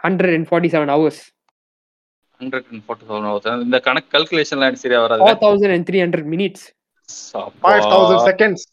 [0.00, 1.22] Hundred and forty seven hours
[2.42, 6.66] hundred and forty இந்த கணக்கு கல்குலேஷன்லாம் சரியா வராது four thousand and three hundred minutes
[7.64, 8.66] five thousand seconds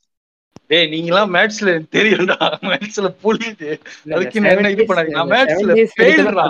[0.71, 2.37] டேய் நீங்களாம் மேட்ச்ல தெரியும்டா.
[2.69, 3.69] மேட்ச்ல புரியுது.
[4.15, 4.85] அதுக்கு என்ன இது?
[5.17, 6.45] நான் matchல failடா.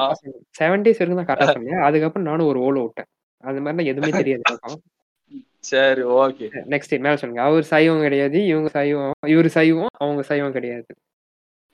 [0.60, 1.84] செவன் டேஸ் வரைக்கும் தான் கரெக்டா சொன்னேன்.
[1.88, 3.10] அதுக்கப்புறம் நானும் ஒரு ஓல விட்டேன்.
[3.44, 4.44] அது மாதிரிலாம் எதுவுமே தெரியாது
[5.72, 7.42] சரி ஓகே நெக்ஸ்ட் மேல சொல்லுங்க.
[7.48, 10.90] அவர் சைவம் கிடையாது இவங்க சைவம் இவரு சைவம் அவங்க சைவம் கிடையாது.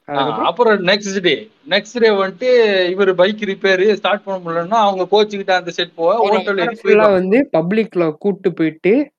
[0.06, 2.50] அப்புறம் நெக்ஸ்ட் டே நெக்ஸ்ட் டே வந்துட்டு
[2.90, 8.54] இவர் பைக் ரிப்பேர் ஸ்டார்ட் பண்ண முடியலன்னா அவங்க கோச்சுக்கிட்ட அந்த செட் போக ஹோட்டல் வந்து பப்ளிக்ல கூட்டு
[8.54, 9.12] போயிட்டு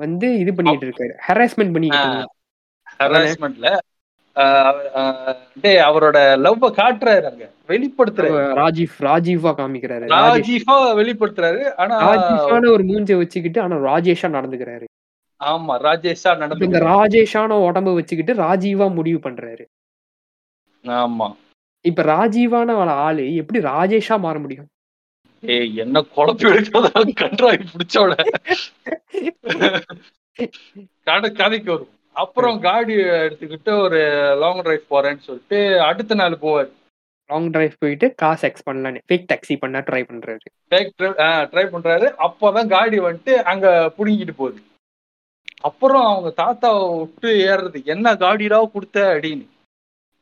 [0.00, 1.14] வந்து இது பண்ணிட்டு இருக்காரு.
[1.28, 1.98] ஹராஸ்மெண்ட் பண்ணிட்டு
[3.00, 3.78] ஹராஸ்மெண்ட்ல
[5.60, 7.44] டே அவரோட லவ் காட்டுறாரு அங்க.
[7.68, 8.54] வெளிப்படுத்துறாரு.
[8.54, 10.04] ராஜீவ் ராஜீவா காமிக்கிறாரு.
[10.16, 11.74] ராஜீஃபா வெளிப்படுத்துறாரு.
[11.74, 14.84] ஆனா ராஜீவான ஒரு மூஞ்ச வச்சுக்கிட்டு ஆனா ராஜேஷா நடந்துக்கிறாரு.
[15.44, 19.64] ஆமா ராஜேஷா இப்ப இந்த நடந்து ராஜேஷான உடம்ப வச்சுக்கிட்டு ராஜீவா முடிவு பண்றாரு.
[20.86, 21.36] ஆமா.
[21.80, 24.66] இப்ப ராஜீவான ஆளு எப்படி ராஜேஷா மாற முடியும்?
[25.40, 28.30] ஏய் என்ன குழப்பி எடுக்கிறதா கன்றாவி பிடிச்சோட
[31.04, 33.98] கதை கதைக்கு வரும் அப்புறம் காடி எடுத்துக்கிட்டு ஒரு
[34.38, 36.70] லாங் டிரைவ் போறேன்னு சொல்லிட்டு அடுத்த நாள் போவார்.
[37.26, 39.00] லாங் டிரைவ் போயிட்டு காசு எக்ஸ் பண்ணலான்னு.
[39.08, 40.38] ஃபேக் டாக்ஸி பண்ண ட்ரை பண்றாரு.
[40.70, 42.14] ட்ரை பண்றாரு.
[42.18, 44.60] அப்பதான் காடி வந்துட்டு அங்க புடுங்கிட்டு போகுது.
[45.60, 49.18] அப்புறம் அவங்க தாத்தாவை விட்டு ஏறுறது என்ன காடிடா கொடுத்த?
[49.20, 49.46] அப்படின்னு.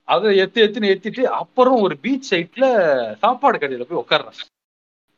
[0.04, 2.64] அதை எத்து எத்துன்னு ஏத்திட்டு அப்புறம் ஒரு பீச் சைட்ல
[3.14, 4.42] சாப்பாடு கடையில போய் உட்கார்றான்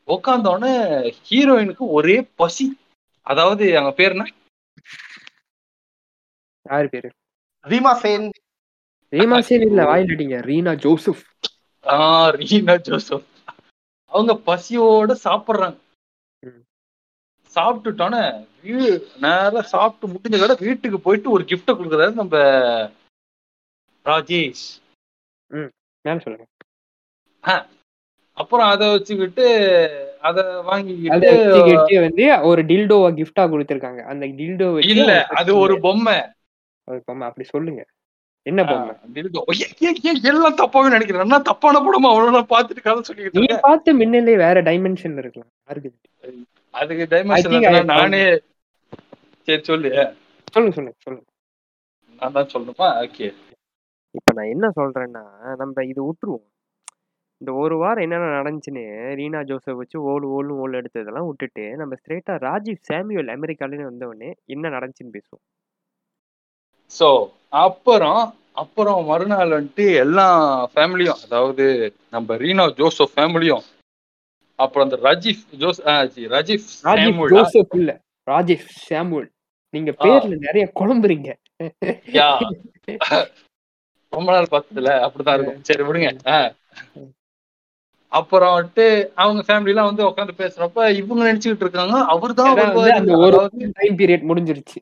[0.06, 2.78] உட்கார்ந்தோடனே ஹீரோயினுக்கு ஒரே பசி.
[3.22, 4.30] அதாவது அவங்க பேர் என்ன?
[6.62, 7.10] யாரு பேரு?
[7.64, 8.30] ரீமா சேன்.
[9.10, 10.44] ரீமா சேன் இல்ல வாயில் அடிங்க.
[10.44, 11.26] Reena Joseph.
[11.82, 13.24] Ah Reena Joseph.
[14.04, 15.76] அவங்க பசியோட சாப்பிடுறாங்க.
[17.54, 22.36] சாப்பிட்டுட்டோன்னே வீ- நேரா சாப்பிட்டு முடிஞ்ச கடை வீட்டுக்கு போயிட்டு ஒரு கிஃப்ட கொடுக்குறாரு நம்ம
[24.06, 24.82] ராஜேஷ்.
[26.02, 26.46] மேல சொல்லுங்க.
[28.32, 34.02] அப்புறம் அதை வச்சுக்கிட்டு அதை வாங்கிக்கிட்டு வந்து ஒரு டில்டோவா கிஃப்டா கொடுத்திருக்காங்க.
[34.02, 36.22] அந்த டில்டோ இல்ல அது ஒரு பொம்மை.
[36.84, 37.86] ஒரு பொம்மை அப்படி சொல்லுங்க.
[38.42, 38.94] என்ன பொம்மை?
[39.62, 41.26] ஏ- எல்லாம் தப்பாவே நினைக்கிறேன்.
[41.26, 45.50] நான் தப்பான படமா அவ்வளவு பார்த்துட்டு கதை சொல்லிக்கிட்டு நீ பார்த்த மின்னலே வேற டைமென்ஷன்ல இருக்கலாம்.
[45.66, 45.94] யாருக்கு?
[46.70, 48.40] அதுக்கு டைமென்ஷன் நானே
[49.42, 50.14] சரி சொல்லு.
[50.52, 51.30] சொல்லுங்க சொல்லுங்க சொல்லுங்க.
[52.20, 53.08] நான் தான் சொல்லணுமா?
[53.08, 53.34] ஓகே
[54.16, 55.22] இப்ப நான் என்ன சொல்றேன்னா
[55.60, 56.46] நம்ம இது விட்டுருவோம்
[57.40, 58.84] இந்த ஒரு வாரம் என்னென்ன நடந்துச்சுன்னு
[59.18, 64.70] ரீனா ஜோசப் வச்சு ஓல் ஓல்னு ஓல் எடுத்ததெல்லாம் விட்டுட்டு நம்ம ஸ்ட்ரெயிட்டா ராஜீவ் சாமுவல் அமெரிக்காலேருந்து வந்தவொடனே என்ன
[64.76, 65.42] நடந்துச்சுன்னு பேசுவோம்.
[66.92, 67.08] சோ
[67.62, 68.22] அப்புறம்
[68.56, 70.26] அப்புறம் மறுநாள் வந்துட்டு எல்லா
[70.72, 71.64] ஃபேமிலியும் அதாவது
[72.12, 73.64] நம்ம ரீனா ஜோசப் ஃபேமிலியும்
[74.58, 75.80] அப்புறம் அந்த ரஜீஃப் ஜோஸ்
[76.34, 77.90] ரஜீஃப் ராஜீவ் ஜோசப் இல்ல.
[78.26, 79.28] ராஜேஷ் சாமுவல்
[79.74, 81.28] நீங்க பேர்ல நிறைய குழம்புறீங்க.
[82.14, 82.28] யா.
[84.12, 85.62] ரொம்ப நாள் பார்த்ததுல அப்படிதான் இருக்கும்.
[85.62, 86.08] சரி விடுங்க.
[88.12, 94.28] அப்புறம் வந்துட்டு அவங்க ஃபேமிலி எல்லாம் வந்து உட்காந்து பேசுறப்ப இவங்க நினைச்சுக்கிட்டு இருக்காங்க ஒரு அதாவது டைம் பீரியட்
[94.30, 94.78] முடிஞ்சிருச்சு.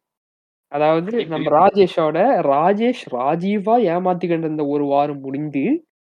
[0.73, 5.65] அதாவது நம்ம ராஜேஷோட ராஜேஷ் ராஜீவா ஏமாத்திக்கிட்டு இருந்த ஒரு வாரம் முடிந்து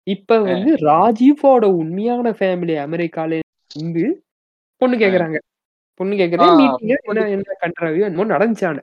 [0.07, 3.38] இப்ப வந்து ராஜீவோட உண்மையான ஃபேமிலி அமெரிக்கால
[3.70, 4.05] இருந்து
[4.81, 5.38] பொண்ணு கேக்குறாங்க.
[6.01, 6.14] பொண்ணு
[6.61, 6.92] மீட்டிங்
[7.37, 8.83] என்ன கண்ட்ராவியோ என்னமோ நடந்துச்சானு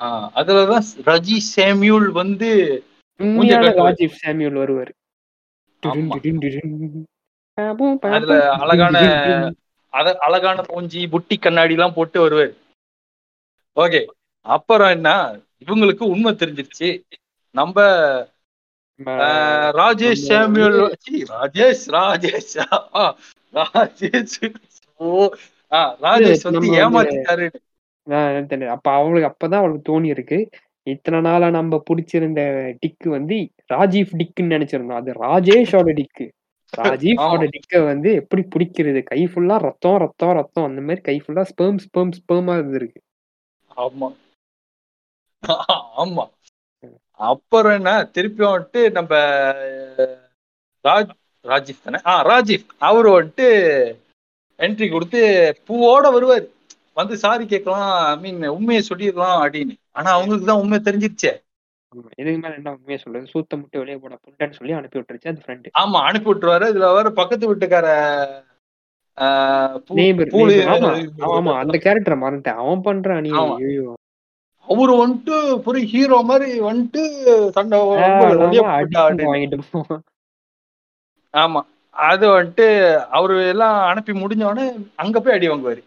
[0.00, 2.84] அதுலதான் ரஜி சாமியூல் வந்து.
[3.74, 4.92] ராஜீவ் சாமியூல் வருவாரு.
[8.00, 8.98] அதுல அழகான
[10.18, 12.54] அழகான மூஞ்சி புட்டி கண்ணாடி எல்லாம் போட்டு வருவாரு.
[13.76, 14.06] ஓகே
[14.40, 15.38] அப்புறம் என்ன?
[15.64, 17.02] இவங்களுக்கு உண்மை தெரிஞ்சிருச்சு.
[17.50, 17.82] நம்ம
[19.04, 20.92] ராஜேஷ் சாமியூல்
[21.28, 22.56] ராஜேஷ் ராஜேஷ்
[23.54, 24.54] ராஜேஷ்.
[26.00, 27.48] ராஜேஷ் வந்து ஏமாத்திட்டாரு
[28.06, 28.66] தெரியல.
[28.66, 30.48] அப்ப அவளுக்கு அப்பதான் அவளுக்கு தோணி இருக்கு
[30.82, 32.40] இத்தனை நாளா நம்ம புடிச்சிருந்த
[32.80, 35.00] டிக்கு வந்து ராஜீவ் டிக்குன்னு நினைச்சிருந்தோம்.
[35.00, 36.26] அது ராஜேஷோட டிக்கு
[36.76, 37.48] ராஜீவோட.
[37.54, 39.02] டிக்க வந்து எப்படி பிடிக்கிறது?
[39.02, 40.64] கை ஃபுல்லா ரத்தம் ரத்தம் ரத்தம்.
[40.64, 43.00] அந்த மாதிரி கை ஃபுல்லா ஸ்பெர்ம் ஸ்பெர்ம் ஸ்பெர்மா இருந்திருக்கு.
[43.76, 44.08] ஆமா.
[45.96, 46.24] ஆமா.
[47.10, 48.04] அப்புறம் என்ன?
[48.04, 49.16] திருப்பி வந்துட்டு நம்ம
[50.88, 51.98] ராஜ் ராஜீவ் தானே?
[52.06, 52.64] ஆ ராஜீவ்.
[52.78, 53.48] அவரு வந்துட்டு
[54.58, 55.22] என்ட்ரி கொடுத்து
[55.68, 56.54] பூவோட வருவாரு.
[56.96, 59.74] வந்து சாரி கேட்கலாம் ஐ மீன் உண்மையை சொல்லிடலாம் அப்படின்னு.
[59.92, 61.32] ஆனா அவங்களுக்கு தான் உண்மை தெரிஞ்சிருச்சே.
[62.20, 63.26] இதுக்கு மேல என்ன உண்மையா சொல்றது?
[63.32, 66.66] சூத்த முட்டை வெளியே போட புண்டன்னு சொல்லி அனுப்பி விட்டுருச்சு அது ஃப்ரெண்டு ஆமா அனுப்பி விட்டுருவாரு.
[66.72, 67.88] இதுல வர பக்கத்து வீட்டுக்கார
[71.28, 72.60] ஆமா அந்த கேரக்டரை மறந்துட்டேன்.
[72.62, 73.30] அவன் பண்றான் நீ
[74.68, 75.34] அவரு வந்துட்டு
[75.68, 77.02] ஒரு ஹீரோ மாதிரி வந்துட்டு
[77.56, 77.78] சண்டை.
[79.26, 79.58] வாங்கிட்டு.
[81.34, 81.60] ஆமா
[81.96, 82.66] அது வந்துட்டு
[83.10, 85.82] அவரு எல்லாம் அனுப்பி முடிஞ்ச உடனே அங்க போய் அடி வாங்குவாரு.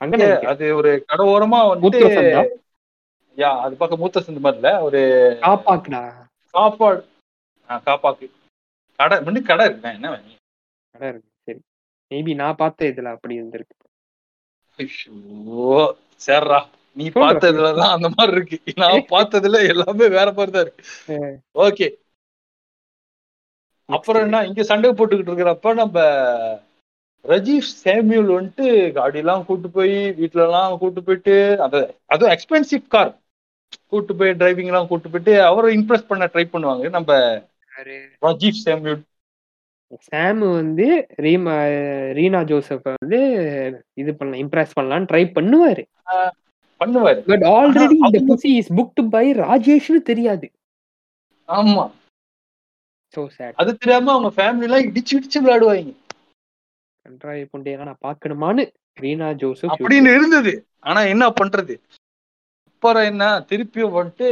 [0.00, 0.16] அங்க.
[0.50, 2.42] அது ஒரு கடை ஓரமா வந்துட்டு மூத்திர சந்தா?
[3.38, 5.00] யா அது பக்கம் மூத்த சந்து மாதிரி இல்ல ஒரு
[5.42, 6.02] காப்பாக்குடா.
[6.54, 7.00] சாப்பாடு
[7.86, 8.26] காப்பாக்கு.
[8.98, 10.08] கடை முன்ன கடை இருக்கு என்ன?
[10.94, 11.60] கடை இருக்கு சரி.
[12.10, 13.74] மேபி நான் பார்த்த இதுல அப்படி இருந்திருக்கு.
[14.78, 15.76] ஐயோ
[16.20, 16.60] சேர்றா.
[16.96, 17.04] நீ.
[17.16, 18.56] பார்த்ததுலதான் அந்த மாதிரி இருக்கு.
[18.76, 20.84] நான் பார்த்ததுல எல்லாமே வேற மாதிரி தான் இருக்கு.
[21.60, 21.88] ஓகே.
[23.88, 25.98] அப்புறம் என்ன இங்க சண்டை போட்டுக்கிட்டு இருக்கிறப்ப நம்ம
[27.28, 33.12] ரஜீஷ் சாமியூல் வந்துட்டு காடியெல்லாம் கூட்டு போய் வீட்டுல எல்லாம் கூட்டு போயிட்டு அது அதுவும் எக்ஸ்பென்சிவ் கார்
[33.86, 36.88] கூட்டு போய் டிரைவிங் எல்லாம் கூட்டு போயிட்டு அவரை இம்ப்ரெஸ் பண்ண ட்ரை பண்ணுவாங்க.
[36.90, 37.10] நம்ம
[38.22, 39.02] ரஜீஷ் சாமியூல்.
[40.06, 40.86] சாம் வந்து
[41.16, 41.54] ரீமா
[42.18, 43.20] ரீனா ஜோசப் வந்து
[43.94, 45.84] இது பண்ணலாம் இம்ப்ரெஸ் பண்ணலாம்னு ட்ரை பண்ணுவாரு.
[46.80, 47.20] பண்ணுவாரு.
[47.30, 50.46] பட் ஆல்ரெடி இந்த புசி இஸ் புக்டு பை ராஜேஷ்னு தெரியாது.
[51.48, 51.84] ஆமா.
[53.16, 55.92] சோ சேட் அது தெரியாம அவங்க ஃபேமிலி எல்லாம் இடிச்சு இடிச்சு விளையாடுவாங்க.
[57.08, 58.62] கன்றாய் பொண்டையெல்லாம் நான் பார்க்கணுமான்னு
[58.98, 60.52] ரீனா ஜோசப் அப்படின்னு இருந்தது.
[60.80, 61.74] ஆனா என்ன பண்றது?
[62.70, 63.24] அப்புறம் என்ன?
[63.50, 64.28] திருப்பியும் வந்துட்டு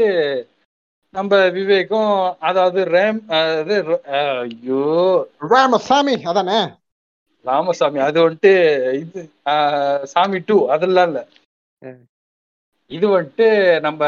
[1.15, 2.11] நம்ம விவேக்கும்
[2.41, 3.95] அதாவது ரேம் அஹ்
[4.43, 4.83] ஐயோ!
[5.51, 6.59] ராமசாமி அதானே?
[7.45, 8.53] ராமசாமி அது வந்துட்டு
[8.97, 11.21] இது ஆஹ், சாமி டூ அதெல்லாம் இல்ல.
[12.91, 13.47] இது வந்துட்டு
[13.81, 14.03] நம்ம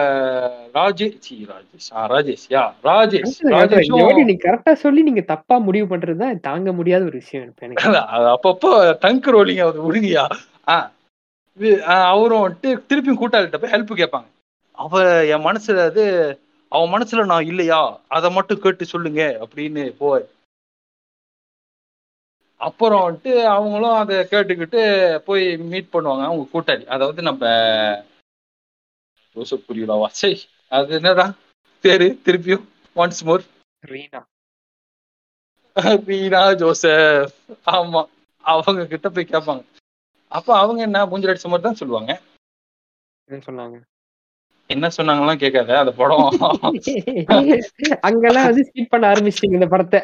[0.74, 1.88] ராஜேஷ் ராஜேஷ்.
[1.90, 4.24] ராஜேஷ் யா ராஜேஷ்.
[4.24, 9.30] நீங்க கரெக்டா சொல்லி நீங்க தப்பா முடிவு பண்றதுதான் தாங்க முடியாத ஒரு விஷயம் எனக்கு அது அப்பப்போ டங்க்
[9.30, 10.24] ரோலிங் அவர் விடுங்கயா
[10.68, 10.92] ஆ
[11.58, 14.28] இது- அவரும் வந்துட்டு திருப்பியும் கூட்டாளிட்ட போய் ஹெல்ப் கேட்பாங்க.
[14.72, 16.04] அவ என் மனசுல அது
[16.72, 17.80] அவன் மனசுல நான் இல்லையா?
[18.08, 20.26] அதை மட்டும் கேட்டு சொல்லுங்க அப்படின்னு போவார்.
[22.60, 24.80] அப்புறம் வந்துட்டு அவங்களும் அதை கேட்டுக்கிட்டு
[25.18, 26.84] போய் மீட் பண்ணுவாங்க அவங்க கூட்டாளி.
[26.86, 27.44] அதாவது நம்ம
[29.38, 30.32] ஜோசப் புரியலவா சை
[30.72, 31.26] அது என்னடா?
[31.84, 32.64] பேரு திருப்பியும்
[32.96, 33.44] once more
[33.82, 34.20] Reena.
[36.06, 37.32] Veena Joseph.
[37.72, 38.02] ஆமா
[38.44, 39.62] அவங்க கிட்ட போய் கேட்பாங்க
[40.32, 42.12] அப்ப அவங்க என்ன மூஞ்சில் அடிச்ச மாதிரி தான் சொல்லுவாங்க?
[43.28, 43.76] என்ன சொன்னாங்க.
[44.70, 46.24] என்ன சொன்னாங்கலாம் கேட்காத அந்த படம்
[48.08, 50.00] அங்கெல்லாம் வந்து ஸ்கிப் பண்ண ஆரம்பிச்சிட்டீங்க இந்த படத்தை.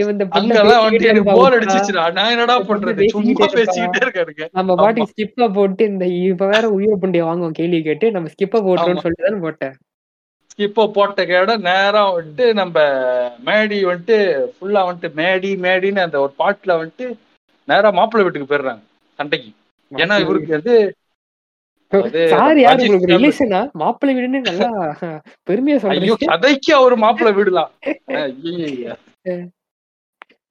[0.00, 1.56] இவன் இந்த அங்கெல்லாம் பேசிக்கிட்டே எனக்கு போர்.
[1.58, 3.06] அடிச்சிச்சுடா நான் என்னடா பண்றது?
[3.14, 8.08] சும்மா பேசிக்கிட்டே இருக்காருங்க நம்ம பாட்டுக்கு ஸ்கிப்பா போட்டு இந்த இப்ப வேற உயிரை புண்டிய வாங்குவோம் கேள்வி கேட்டு
[8.16, 9.76] நம்ம ஸ்கிப்பா போட்டோம்னு சொல்லிட்டு தானே போட்டேன்.
[10.66, 12.76] இப்போ போட்ட கேட நேரா வந்துட்டு நம்ம
[13.48, 14.18] மேடி வந்துட்டு
[14.56, 17.06] ஃபுல்லா வந்துட்டு மேடி மேடின்னு அந்த ஒரு பாட்டுல வந்துட்டு
[17.68, 18.84] நேரா மாப்பிள்ளை வீட்டுக்கு போயிடுறாங்க
[19.18, 19.50] சண்டைக்கு.
[19.92, 20.74] ஏன்னா இவருக்கு வந்து
[22.32, 23.16] சார் யார் ராஜேஷ் உங்களுக்கு கண்ணு.
[23.16, 24.68] ரிலேஷனா மாப்பிள்ளை வீடுன்னு நல்லா
[25.48, 27.70] பெருமையா ஐயோ சொல்றீங்க கதைக்கு அவர் மாப்பிள்ளை விடலாம்
[28.22, 28.94] ஐயையையே.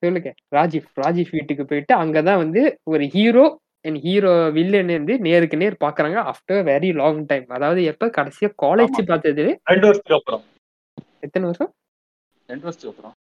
[0.04, 0.30] சொல்லுங்க.
[0.52, 3.46] ராஜீவ் ராஜீவ் வீட்டுக்கு போயிட்டு அங்கதான் வந்து ஒரு ஹீரோ
[3.86, 8.10] அண்ட் ஹீரோ வில்லன் வந்து நேருக்கு நேர் பாக்குறாங்க ஆஃப்டர் வெரி லாங் டைம் அதாவது எப்ப?
[8.18, 9.00] கடைசியா காலேஜ்.
[9.12, 9.46] பார்த்தது.
[9.72, 10.44] ரெண்டு வருஷத்துக்கு அப்புறம்.
[11.26, 11.72] எத்தனை வருஷம்?
[12.50, 13.16] ரெண்டு வருஷத்துக்கு அப்புறம்.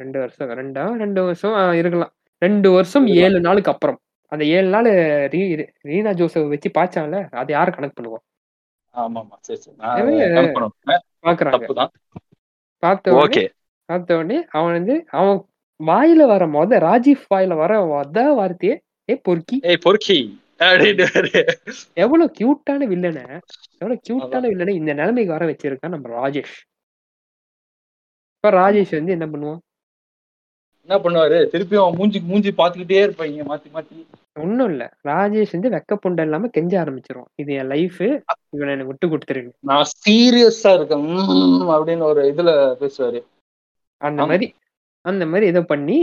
[0.00, 0.50] ரெண்டு வருஷம்.
[0.60, 0.84] ரெண்டா?
[1.02, 1.54] ரெண்டு வருஷம்.
[1.80, 2.12] இருக்கலாம்.
[2.42, 3.98] ரெண்டு வருஷம் ஏழு நாளுக்கு அப்புறம்.
[4.32, 4.88] அந்த ஏழு நாள்
[5.34, 5.40] ரீ
[5.88, 8.24] ரீனா ஜோசப் வச்சு பாய்ச்சான்ல அது யாரு கணக்கு பண்ணுவோம்
[13.88, 15.38] பார்த்த உடனே அவன் வந்து அவன்
[15.80, 18.74] வாயில வர மொத ராஜீவ் வாயில வர மொத வார்த்தையே
[19.08, 19.56] ஏ பொறுக்கி.
[19.62, 20.18] ஏய் பொறுக்கி.
[20.60, 21.04] அப்படின்னு
[21.94, 23.22] எவ்வளவு கியூட்டான வில்லனை
[23.80, 26.56] எவ்வளவு கியூட்டான வில்லனை இந்த நிலைமைக்கு வர வச்சிருக்கான் நம்ம ராஜேஷ்.
[28.34, 29.60] இப்ப ராஜேஷ் வந்து என்ன பண்ணுவான்?
[30.88, 31.38] என்ன பண்ணுவாரு?
[31.52, 33.96] திருப்பியும் அவன் மூஞ்சி மூஞ்சி பாத்துக்கிட்டே இருப்பாங்க மாத்தி மாத்தி.
[34.34, 34.92] ஒண்ணும் இல்ல.
[35.04, 38.00] ராஜேஷ் வந்து வெக்க புண்டை இல்லாம கெஞ்ச ஆரம்பிச்சிருவான் இது என் லைஃப்
[38.50, 41.06] இவனை எனக்கு விட்டு கொடுத்துருங்க நான் சீரியஸா இருக்கேன்.
[41.70, 43.24] அப்படின்னு ஒரு இதுல பேசுவாரு.
[43.96, 44.26] அந்த.
[44.26, 44.54] மாதிரி
[45.00, 45.98] அந்த மாதிரி இதை பண்ணி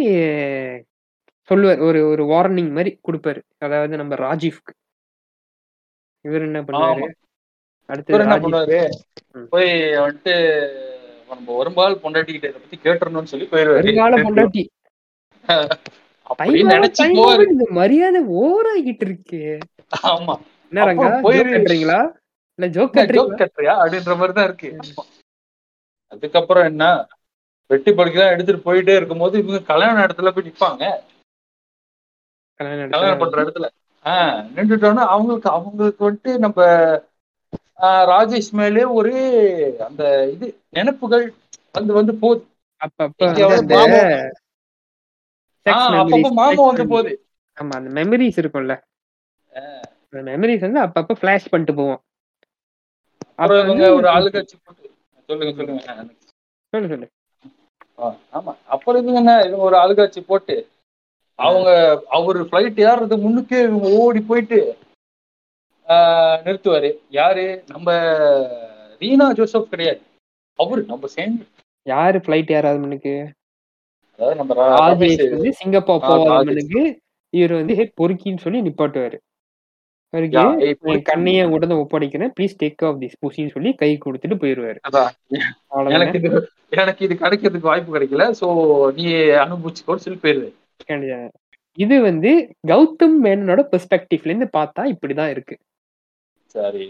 [1.41, 1.79] சொல்லுவார்.
[1.79, 3.41] ஒரு ஒரு வார்னிங் மாதிரி கொடுப்பாரு.
[3.57, 4.73] அதாவது நம்ம ராஜீவ்க்கு.
[6.21, 6.99] இவர் என்ன பண்ணுவாரு?
[6.99, 7.09] ஆமா.
[7.85, 8.89] அடுத்து என்ன பண்ணுவாரு.
[9.49, 10.33] போய் வந்துட்டு
[11.27, 13.91] நம்ம வரும்பால் பொண்டாட்டிக்கிட்ட இதை பத்தி கேட்டுறணும்னு சொல்லி போயிருவாரு.
[14.25, 14.67] பொண்டாட்டி.
[17.69, 19.41] மரியாதை ஓவர் ஆகிட்டு இருக்கு.
[20.07, 20.33] ஆமா.
[20.71, 21.43] என்ன ரங்கா அப்புறம் போயிரு.
[21.43, 21.99] ஜோக் கட்டுறீங்களா?
[22.59, 23.39] இல்ல ஜோக் ஜோக் கட்டுறீங்களா?
[23.41, 23.73] கட்டுறியா?
[23.77, 24.69] அப்படின்ற மாதிரி தான் இருக்கு.
[26.11, 26.83] அதுக்கப்புறம் என்ன?
[27.69, 30.83] வெட்டி படுக்கலாம் எடுத்துட்டு போயிட்டே இருக்கும்போது இவங்க கல்யாண இடத்துல போய் நிப்பாங்க.
[32.59, 33.17] கல்யாணம்.
[33.17, 33.67] பண்ற இடத்துல.
[34.05, 36.59] ஆஹ் நின்றுட்டோன்னா அவங்களுக்கு அவங்களுக்கு வந்துட்டு நம்ம
[38.11, 39.13] ராஜேஷ் மேலே ஒரு
[39.79, 41.25] அந்த இது நினைப்புகள்
[41.71, 42.43] வந்து வந்து போகுது
[42.81, 44.31] அப்ப அப்ப இங்க வந்து வந்து அந்த
[45.73, 46.07] மாமா-
[46.85, 46.87] வந்து.
[46.87, 47.25] போகுது.
[47.61, 48.81] ஆமா அந்த மெமரிஸ் இருக்கும்ல.
[50.09, 52.01] அந்த மெமரிஸ் வந்து அப்பப்ப ஃபிளாஷ் பண்ணிட்டு போவோம்.
[53.35, 54.07] அப்ப அப்புறம் ஒரு
[54.63, 54.91] போட்டு
[55.27, 56.05] சொல்லுங்க சொல்லுங்க.
[56.69, 57.11] சொல்லு சொல்லு.
[58.33, 58.55] ஆமா.
[58.65, 60.67] அப்புறம் இவங்க என்ன இவங்க ஒரு ஆளுக்காட்சி போட்டு
[61.35, 64.77] அவங்க அவரு ஃபிளைட் ஏறுறது முன்னுக்கே இவங்க ஓடி போயிட்டு
[65.87, 66.97] நிறுத்துவாரு.
[67.09, 67.63] யாரு?
[67.67, 67.91] நம்ம
[68.99, 70.01] ரீனா ஜோசப் கிடையாது.
[70.55, 71.45] அவரு நம்ம சேர்ந்து
[71.83, 73.33] யாரு ஃபிளைட் யாராவது மனுக்கு
[74.19, 74.53] அதாவது நம்ம
[74.83, 75.07] வந்து
[75.53, 76.49] சிங்கப்பூர் ஆ, போவாத ராஜேஷ்.
[76.49, 76.81] மனுக்கு
[77.33, 79.17] இவர் வந்து "ஹே, பொறுக்கின்னு சொல்லி நிப்பாட்டுவாரு.
[80.13, 80.37] அவருக்கு.
[81.03, 82.31] கண்ணையை உடனே ஒப்படைக்கிறேன்.
[82.37, 84.79] ப்ளீஸ் டேக் ஆஃப் திஸ் புஷின்னு சொல்லி கை கொடுத்துட்டு போயிருவாரு.
[85.89, 86.29] எனக்கு இது
[86.71, 88.23] எனக்கு இது கிடைக்கிறதுக்கு வாய்ப்பு கிடைக்கல.
[88.41, 88.47] சோ
[88.93, 89.05] நீ
[89.43, 90.19] அனுபவிச்சுக்கோன்னு சொல்லி
[90.85, 91.29] கிடையாது.
[91.77, 92.31] இது வந்து
[92.67, 95.55] கௌதம் மேனனோட பெர்ஸ்பெக்டிவ்ல இருந்து பார்த்தா இப்படிதான் இருக்கு.
[96.55, 96.87] சரி.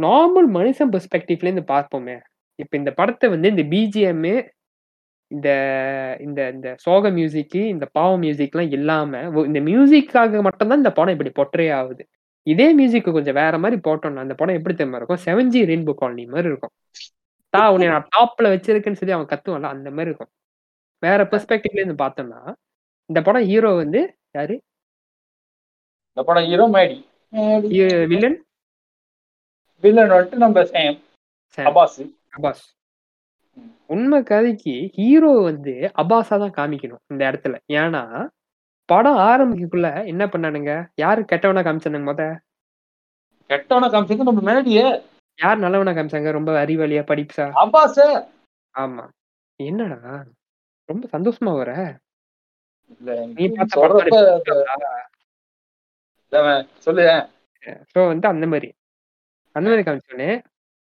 [0.00, 2.16] நார்மல் மனுஷன் பெர்ஸ்பெக்டிவ்ல இருந்து பார்ப்போமே.
[2.58, 4.24] இப்ப இந்த படத்தை வந்து இந்த பிஜிஎம்
[5.30, 5.48] இந்த
[6.26, 11.68] இந்த இந்த சோக மியூசிக் இந்த பாவ மியூசிக்லாம் இல்லாம இந்த மியூசிக்காக மட்டும்தான் இந்த படம் இப்படி பொட்டரே
[11.80, 12.02] ஆகுது.
[12.46, 15.22] இதே மியூசிக் கொஞ்சம் வேற மாதிரி போட்டோம்னா அந்த படம் எப்படி தெரியுமா இருக்கும்?
[15.26, 16.72] செவன் ஜி ரெயின்போ காலனி மாதிரி இருக்கும்.
[17.54, 20.32] தா உன்னை நான் டாப்ல வச்சிருக்கேன்னு சொல்லி அவன் கத்துவான்ல அந்த மாதிரி இருக்கும்.
[21.02, 22.40] வேற பெர்ஸ்பெக்டிவ்ல இருந்து பார்த்தோம்னா
[23.10, 24.00] இந்த படம் ஹீரோ வந்து
[24.38, 24.56] யாரு?
[26.10, 26.98] இந்த படம் ஹீரோ மேடி
[28.12, 28.38] வில்லன்
[29.84, 30.96] வில்லன் வந்துட்டு நம்ம சேம்
[31.58, 31.98] அபாஸ்
[32.38, 32.64] அபாஸ்
[33.90, 35.72] உண்மை கதைக்கு ஹீரோ வந்து
[36.02, 37.56] அபாஸா தான் காமிக்கணும் இந்த இடத்துல.
[37.72, 38.02] ஏன்னா
[38.88, 40.72] படம் ஆரம்பிக்கக்குள்ள என்ன பண்ணானுங்க?
[40.94, 42.24] யாரு கெட்டவனா காமிச்சானுங்க முத?
[43.50, 44.80] கெட்டவன காமிச்சது நம்ம மேடிய.
[45.38, 46.30] யார் நல்லவனா காமிச்சாங்க?
[46.30, 47.96] ரொம்ப அறிவாளியா படிப்ஸா அபாஸ
[48.74, 49.04] ஆமா.
[49.60, 50.14] என்னடா?
[50.88, 51.70] ரொம்ப சந்தோஷமா வர?
[56.78, 57.04] சொல்லு.
[57.92, 58.68] ஸோ வந்து அந்த மாதிரி.
[59.56, 60.30] அந்த மாதிரி காமிச்சோடனே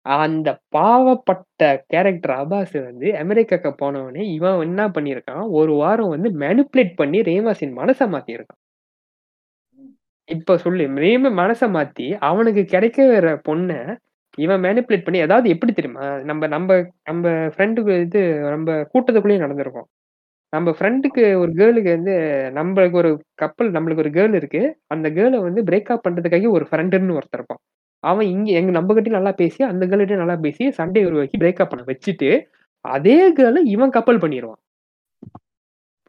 [0.06, 5.44] அந்த பாவப்பட்ட கேரக்டர் அபாஸ் வந்து அமெரிக்காக்கு போனவனே இவன் என்ன பண்ணியிருக்கான்?
[5.52, 8.60] ஒரு வாரம் வந்து மேனிப்புலேட் பண்ணி ரேமாசின் மனசை மாத்திருக்கான்
[10.28, 13.78] இப்ப சொல்லு ரேம மனசை மாத்தி அவனுக்கு கிடைக்க வர பொண்ணை
[14.38, 16.06] இவன் மேனிப்புலேட் பண்ணி ஏதாவது எப்படி தெரியுமா?
[16.22, 16.70] நம்ம நம்ம
[17.02, 19.88] நம்ம ஃப்ரெண்டுக்கு இது நம்ம கூட்டத்துக்குள்ளேயே நடந்திருக்கோம்.
[20.52, 22.14] நம்ம ஃப்ரெண்டுக்கு ஒரு கேர்ளுக்கு வந்து
[22.54, 24.62] நம்மளுக்கு ஒரு கப்பல் நம்மளுக்கு ஒரு கேர்ள் இருக்கு.
[24.88, 27.62] அந்த கேர்ளை வந்து பிரேக்அப் பண்றதுக்காக ஒரு ஃப்ரெண்டுன்னு ஒருத்தர் இருப்பான்.
[28.02, 31.84] அவன் இங்க எங்க நம்ம கிட்ட நல்லா பேசி அந்த கேர்ள்கிட்ட நல்லா பேசி சண்டே உருவாக்கி பிரேக்கப் பண்ண
[31.90, 32.30] வச்சுட்டு
[32.84, 34.60] அதே கேர்ளை இவன் கப்பல் பண்ணிடுவான்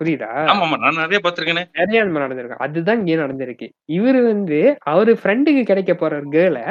[0.02, 0.30] புரியுதா?
[0.84, 2.64] நான் நிறைய பாத்திருக்கேனே நிறைய அந்த மாதிரி நடந்திருக்கு.
[2.66, 3.68] அதுதான் இங்கே நடந்திருக்கு.
[3.98, 4.60] இவரு வந்து
[4.92, 6.64] அவரு ஃப்ரெண்டுக்கு கிடைக்க போற கேர்ளை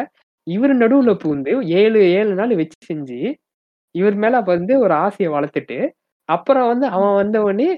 [0.46, 3.18] இவர் நடுவுல பூந்து ஏழு ஏழு நாள் வச்சு செஞ்சு
[3.94, 5.78] இவர் மேல அப்ப வந்து ஒரு ஆசையை வளர்த்துட்டு
[6.28, 7.68] அப்புறம் வந்து அவன் வந்த உடனே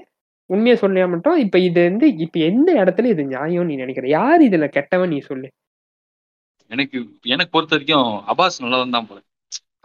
[0.49, 4.07] உண்மையை சொல்லியா மட்டும் இப்ப இது வந்து இப்ப எந்த இடத்துல இது நியாயம் நீ நினைக்கிற?
[4.17, 5.47] யார் இதுல கெட்டவன் நீ சொல்லு.
[6.71, 6.97] எனக்கு
[7.33, 9.19] எனக்கு பொறுத்த வரைக்கும் அபாஸ் நல்லவன் தான் போல.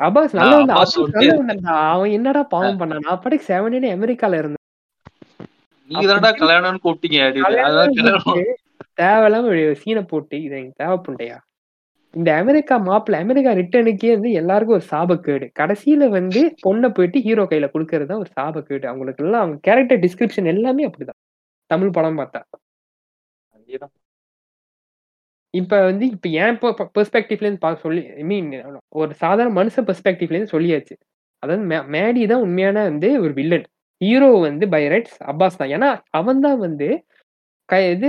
[0.07, 1.67] அபாஸ் நல்லவன் அபாஸ் நல்லவன்.
[1.95, 3.05] அவன் என்னடா பாவம் பண்ணான்?
[3.09, 4.65] நான் பாட்டுக்கு செவனே அமெரிக்கால இருந்தேன்.
[5.91, 7.19] நீங்க தானடா கல்யாணம்னு கூப்பிட்டீங்க
[9.01, 11.39] தேவையில்லாம சீனை போட்டு இதை எனக்கு தேவைப்புண்டையா
[12.15, 15.47] இந்த அமெரிக்கா மாப்பிள்ள அமெரிக்கா ரிட்டர்னுக்கே வந்து எல்லாருக்கும் ஒரு சாபக்கேடு.
[15.61, 18.85] கடைசியில வந்து பொண்ணை போயிட்டு ஹீரோ கையில கொடுக்கறது தான் ஒரு சாபக்கேடு.
[18.93, 21.21] அவங்களுக்கு எல்லாம் அவங்க கேரக்டர் டிஸ்கிரிப்ஷன் எல்லாமே அப்படிதான்.
[21.71, 22.41] தமிழ் படம் பார்த்தா.
[25.55, 26.59] இப்ப வந்து இப்ப என்
[26.97, 28.49] பெர்ஸ்பெக்டிவ்ல இருந்து பார்க்க சொல்லி ஐ மீன்
[29.01, 30.95] ஒரு சாதாரண மனுஷ பெர்ஸ்பெக்டிவ்ல இருந்து சொல்லியாச்சு.
[31.43, 33.67] அதாவது மே- மேடி தான் உண்மையான வந்து ஒரு வில்லன்
[34.01, 35.73] ஹீரோ வந்து பை ரைட்ஸ் அப்பாஸ் தான்.
[35.77, 36.89] ஏன்னா அவன் தான் வந்து
[37.69, 38.09] க இது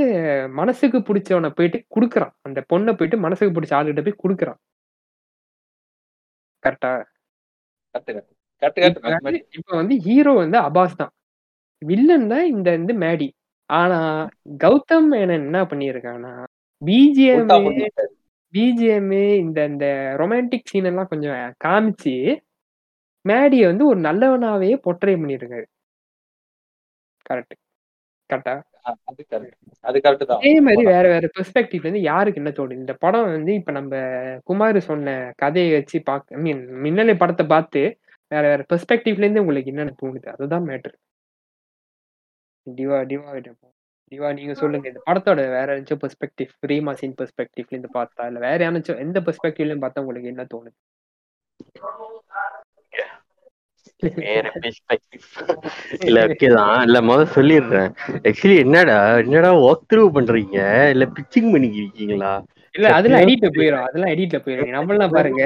[0.59, 2.33] மனசுக்கு பிடிச்சவனை போயிட்டு குடுக்குறான்.
[2.41, 4.59] அந்த பொண்ணை போயிட்டு மனசுக்கு பிடிச்ச ஆளுகிட்ட போய் குடுக்குறான்.
[6.63, 6.91] கரெக்டா
[8.61, 11.13] இப்ப இப்ப வந்து ஹீரோ வந்து அபாஸ் தான்.
[11.81, 13.27] வில்லன் தான் இந்த வந்து மேடி.
[13.69, 13.99] ஆனா
[14.63, 16.31] கௌதம் மேனன் என்ன பண்ணியிருக்கான்னா
[16.81, 17.49] பிஜிஎம்.
[18.53, 19.85] பிஜிஎம் இந்த இந்த
[20.21, 22.15] ரொமான்டிக் சீன் எல்லாம் கொஞ்சம் காமிச்சு
[23.25, 25.65] மேடியை வந்து ஒரு நல்லவனாவே பொற்றை பண்ணியிருக்காரு.
[27.25, 27.55] கரெக்ட்
[28.29, 28.55] கரெக்டா
[30.39, 32.81] அது மாதிரி வேற வேற பெர்ஸ்பெக்டிவ்ல இருந்து யாருக்கு என்ன தோணுது?
[32.81, 33.93] இந்த படம் வந்து இப்ப நம்ம
[34.49, 37.81] குமார் சொன்ன கதையை வச்சு பார்க்க ஐ மீன் மின்னலை படத்தை பார்த்து
[38.31, 40.27] வேற வேற பெர்ஸ்பெக்டிவ்ல இருந்து உங்களுக்கு என்னென்ன தோணுது?
[40.35, 40.95] அதுதான் மேட்ரு
[42.67, 43.31] டிவா டிவா
[44.11, 48.59] டிவா நீங்க சொல்லுங்க இந்த படத்தோட வேற ஏதாச்சும் பெர்ஸ்பெக்டிவ் ரீமா சீன் பெர்ஸ்பெக்டிவ்ல இருந்து பார்த்தா இல்ல வேற
[48.63, 50.77] யாராச்சும் எந்த பெர்ஸ்பெக்டிவ்ல இருந்து பார்த்தா உங்களுக்கு என்ன தோணுது?
[54.21, 54.45] வேற.
[56.07, 56.79] இல்ல ஓகே தான்.
[56.87, 57.91] இல்ல முதல்ல சொல்லிடுறேன்.
[58.27, 60.57] ஆக்சுவலி என்னடா என்னடா வாக் த்ரூ பண்றீங்க?
[60.93, 62.33] இல்ல பிச்சிங் பண்ணிக்கிறீங்களா
[62.73, 65.43] இல்ல அதெல்லாம் எடிட்ல போயிடும் அதெல்லாம் எடிட்ல போயிடும் நம்மளாம் பாருங்க.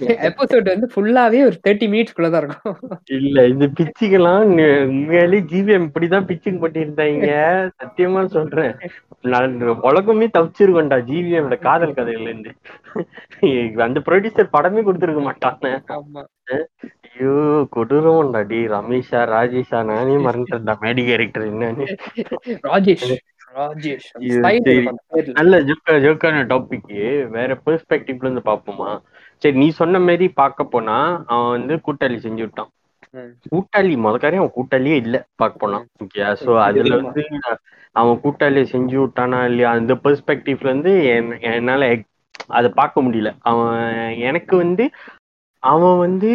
[0.00, 3.00] எபிசோட் வந்து ஃபுல்லாவே ஒரு தேர்ட்டி மினிட்ஸ்க்குள்ள தான் இருக்கும்.
[3.04, 8.76] இல்ல இந்த நு- உண்மையாலே ஜிவிஎம் இப்படிதான் பிச்சிங் பண்ணியிருந்தாங்க சத்தியமா சொல்றேன்.
[9.22, 12.52] நான் உலகமே தப்பிச்சிருக்கோம்டா ஜிவிஎம் காதல் கதையில இருந்து
[13.82, 15.78] அந்த ப்ரொடியூசர் படமே கொடுத்துருக்க மாட்டானே.
[15.88, 16.24] ஆமா.
[17.16, 21.96] ஐயோ கொடூரம்டா டி ரமேஷா ராஜேஷா நானே மறந்துட்டேன்டா மேடி கேரக்டர் என்னன்னு.
[22.62, 23.18] ராஜேஷ்.
[25.32, 29.00] நல்ல ஜோக்கா ஜோக்கான டாபிக் வேற பெர்ஸ்பெக்டிவ்ல இருந்து பாப்போமா
[29.42, 30.96] சரி நீ சொன்ன மாதிரி பார்க்க போனா
[31.26, 32.70] அவன் வந்து கூட்டாளி செஞ்சு விட்டான்.
[33.50, 36.94] கூட்டாளி முதக்காரே அவன் கூட்டாளியே இல்ல பார்க்க போனா ஓகே சோ அதுல?
[36.96, 37.22] வந்து
[37.96, 39.70] அவன் கூட்டாளி செஞ்சு விட்டானா இல்லையா?
[39.70, 41.84] அந்த பெர்ஸ்பெக்டிவ்ல இருந்து என்- என்னால
[42.48, 43.30] அதை பார்க்க முடியல.
[43.42, 43.84] அவன்
[44.20, 44.84] எனக்கு வந்து
[45.62, 46.32] அவன் வந்து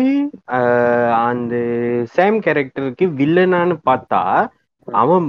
[1.22, 1.54] அந்த
[2.16, 4.22] சேம் கேரக்டருக்கு வில்லனான்னு பார்த்தா
[4.88, 5.26] அவன்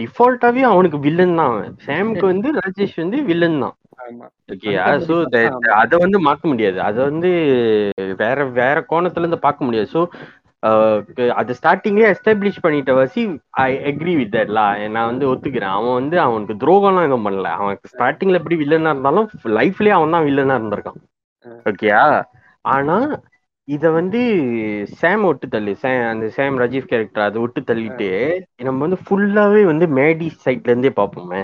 [0.00, 1.72] டிஃபால்ட்டாவே அவனுக்கு வில்லன் தான் அவன்.
[1.86, 3.74] சாமுக்கு வந்து ராஜேஷ் வந்து வில்லன் தான்.
[4.52, 5.16] ஓகேயா சோ
[5.80, 6.78] அதை வந்து மாத்த முடியாது.
[6.88, 7.30] அதை வந்து
[8.22, 9.88] வேற வேற கோணத்துல இருந்து பார்க்க முடியாது.
[9.96, 10.02] ஸோ
[11.40, 13.22] அது ஸ்டார்டிங்லேயே எஸ்டாப்ளிஷ் பண்ணிட்ட வசி
[13.64, 14.60] ஐ அக்ரி வித் தட்ல
[14.94, 15.74] நான் வந்து ஒத்துக்கிறேன்.
[15.78, 17.50] அவன் வந்து அவனுக்கு துரோகம்லாம் எதுவும் பண்ணல.
[17.60, 19.28] அவனுக்கு ஸ்டார்டிங்ல எப்படி வில்லனா இருந்தாலும்
[19.58, 21.00] லைஃப்லயே அவன் தான் வில்லனா இருந்திருக்கான்.
[21.70, 22.02] ஓகேயா
[22.64, 22.96] ஆனா
[23.68, 24.20] இத வந்து
[24.94, 28.08] சேம் விட்டு தள்ளு சேம் அந்த சேம் ரஜீவ் கேரக்டர் அதை விட்டு தள்ளிட்டு
[28.62, 31.42] நம்ம வந்து ஃபுல்லாவே வந்து மேடி சைட்ல இருந்தே பார்ப்போமே.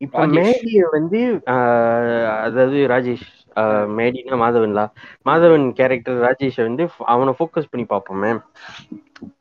[0.00, 0.24] இப்ப.
[0.38, 1.20] மேடிய வந்து
[1.54, 4.84] ஆஹ், அதாவது ராஜேஷ் ஆஹ், மேடினா மாதவன்லா?
[5.26, 8.30] மாதவன் கேரக்டர் ராஜேஷ வந்து அவனை ஃபோக்கஸ் பண்ணி பார்ப்போமே.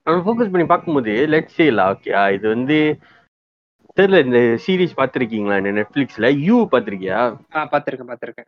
[0.05, 2.77] அவனை ஃபோக்கஸ் பண்ணி பார்க்கும்போது லெட்ஸ் ஓகே இது வந்து
[3.99, 7.19] தெரியல இந்த சீரிஸ் பார்த்திருக்கீங்களா இந்த நெட்ஃபிளிக்ஸ்ல யூ பார்த்திருக்கியா
[7.55, 8.47] ஆ பாத்திருக்கேன் பாத்திருக்கேன்.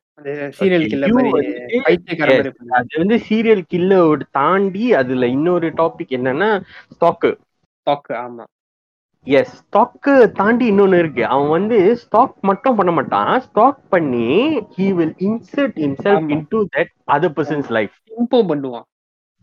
[2.80, 6.50] அது வந்து சீரியல் கில்லர் தாண்டி அதுல இன்னொரு டாபிக் என்னன்னா
[6.96, 7.32] ஸ்டாக்கு
[7.88, 8.46] ஸ்டாக் ஆமா.
[9.28, 11.24] எஸ் ஸ்டாக்கு தாண்டி இன்னொன்னு இருக்கு.
[11.34, 13.34] அவன் வந்து ஸ்டாக் மட்டும் பண்ண மாட்டான்.
[13.48, 14.30] ஸ்டாக் பண்ணி
[14.78, 16.30] he will insert himself.
[16.36, 18.88] Into that other person's life இம்போம் பண்ணுவான்.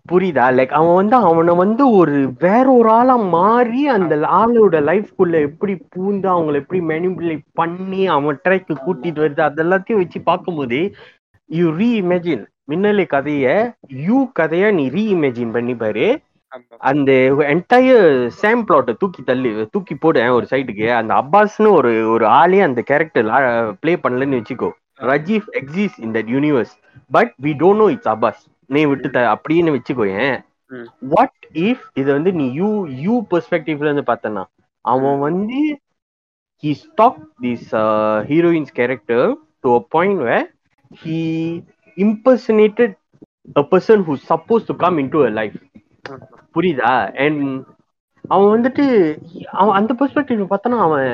[0.09, 0.45] புரியுதா?
[0.59, 6.29] லைக் அவன் வந்து அவனை வந்து ஒரு வேற ஒரு ஆளா மாறி அந்த ஆளோட லைஃப்குள்ள எப்படி பூந்து
[6.35, 10.81] அவங்கள எப்படி மேனிபுலேட் பண்ணி அவன் ட்ரைக்கு கூட்டிட்டு வருது அதெல்லாத்தையும் வச்சு பார்க்கும்போது
[11.51, 13.47] யூ ரீஇமேஜின் மின்னலை கதைய
[14.07, 16.09] யூ கதைய நீ ரீஇமேஜின் பண்ணி பாரு.
[16.91, 17.11] அந்த
[17.55, 18.11] என்டையர்
[18.43, 23.27] சேம் பிளாட்டை தூக்கி தள்ளி தூக்கி போடு ஒரு சைடுக்கு அந்த அப்பாஸ்னு ஒரு ஒரு ஆளே அந்த கேரக்டர்
[23.81, 24.71] ப்ளே பண்ணலன்னு வச்சுக்கோ.
[25.11, 26.73] Rajeev exists in that universe
[27.11, 28.41] but we don't know it's Abbas
[28.71, 30.37] நீ விட்டு அப்படின்னு வச்சுக்கோயேன்.
[31.13, 32.71] வாட் இஃப் இது வந்து நீ யூ
[33.05, 34.45] யூ பெர்ஸ்பெக்டிவ்ல இருந்து பார்த்தனா
[34.85, 35.61] அவன் வந்து
[36.63, 39.21] he stalked this uh, heroine's character
[39.63, 40.47] to a point where
[40.91, 41.19] he
[41.97, 42.91] impersonated
[43.57, 45.59] a person who's supposed to come into her life
[46.55, 46.93] புரியுதா
[47.25, 47.43] அண்ட்
[48.25, 48.85] அவன் வந்துட்டு
[49.53, 51.11] அவன் அந்த பெர்ஸ்பெக்டிவ் பார்த்தனா அவன்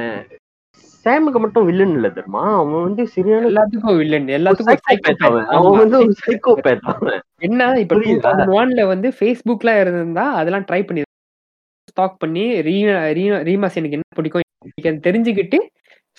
[1.04, 2.56] சாமுக்கு மட்டும் வில்லன் இல்ல தெரியுமா?
[2.56, 4.76] அவன் வந்து சரியான எல்லாத்துக்கும் வில்லன் எல்லாத்துக்கும்.
[5.16, 5.78] அவன்.
[5.78, 7.20] வந்து ஒரு சைக்கோபேத் அவன்.
[7.38, 7.80] என்ன?
[7.80, 7.96] இப்ப
[8.46, 11.02] ஒன்ல வந்து ஃபேஸ்புக்லாம் இருந்திருந்தா அதெல்லாம் ட்ரை பண்ணி
[11.90, 14.42] ஸ்டாக் பண்ணி ரீ- ரீமாஸ் எனக்கு என்ன பிடிக்கும்?
[14.82, 15.56] தெரிஞ்சுக்கிட்டு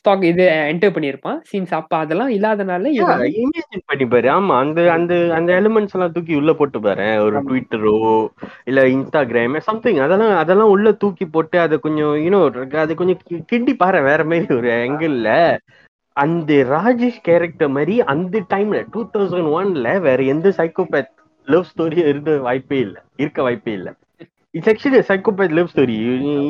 [0.06, 2.90] ஸ்டாக் இது என்டர் பண்ணியிருப்பான் சீன்ஸ் அப்ப அதெல்லாம் இல்லாதனால
[3.38, 4.28] இமேஜின் பண்ணி பாரு.
[4.34, 7.08] ஆமா அந்த அந்த அந்த எலிமெண்ட்ஸ் எல்லாம் தூக்கி உள்ள போட்டு பாரு.
[7.26, 7.40] ஒரு.
[7.48, 7.96] ட்விட்டரோ
[8.66, 12.42] இல்ல இன்ஸ்டாகிராம் சம்திங் அதெல்லாம் அதெல்லாம் உள்ள தூக்கி போட்டு அதை கொஞ்சம் யூனோ
[12.84, 15.18] அதை கொஞ்சம் கிண்டி பாரு வேற மாதிரி ஒரு ஆங்கிள்
[16.16, 21.12] அந்த ராஜேஷ் கேரக்டர் மாதிரி அந்த டைம்ல டூ தௌசண்ட் ஒன்ல வேற எந்த சைக்கோபேத்
[21.48, 22.96] லவ் ஸ்டோரியும் இருந்த வாய்ப்பே இல்ல.
[23.18, 23.90] இருக்க வாய்ப்பே இல்ல.
[24.56, 25.96] It's actually psychopath love story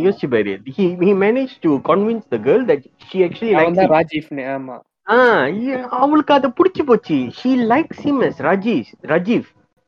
[0.05, 3.89] யோசிச்சு பாரு he he manage to convince the girl that she actually அவன் லைக் தான்
[3.89, 4.75] ராஜீவ்னு ஆமா.
[5.09, 7.15] ஆ இ- அவளுக்கு அது பிடிச்சு போச்சு.
[7.15, 9.43] She likes him yes Rajesh Rajeev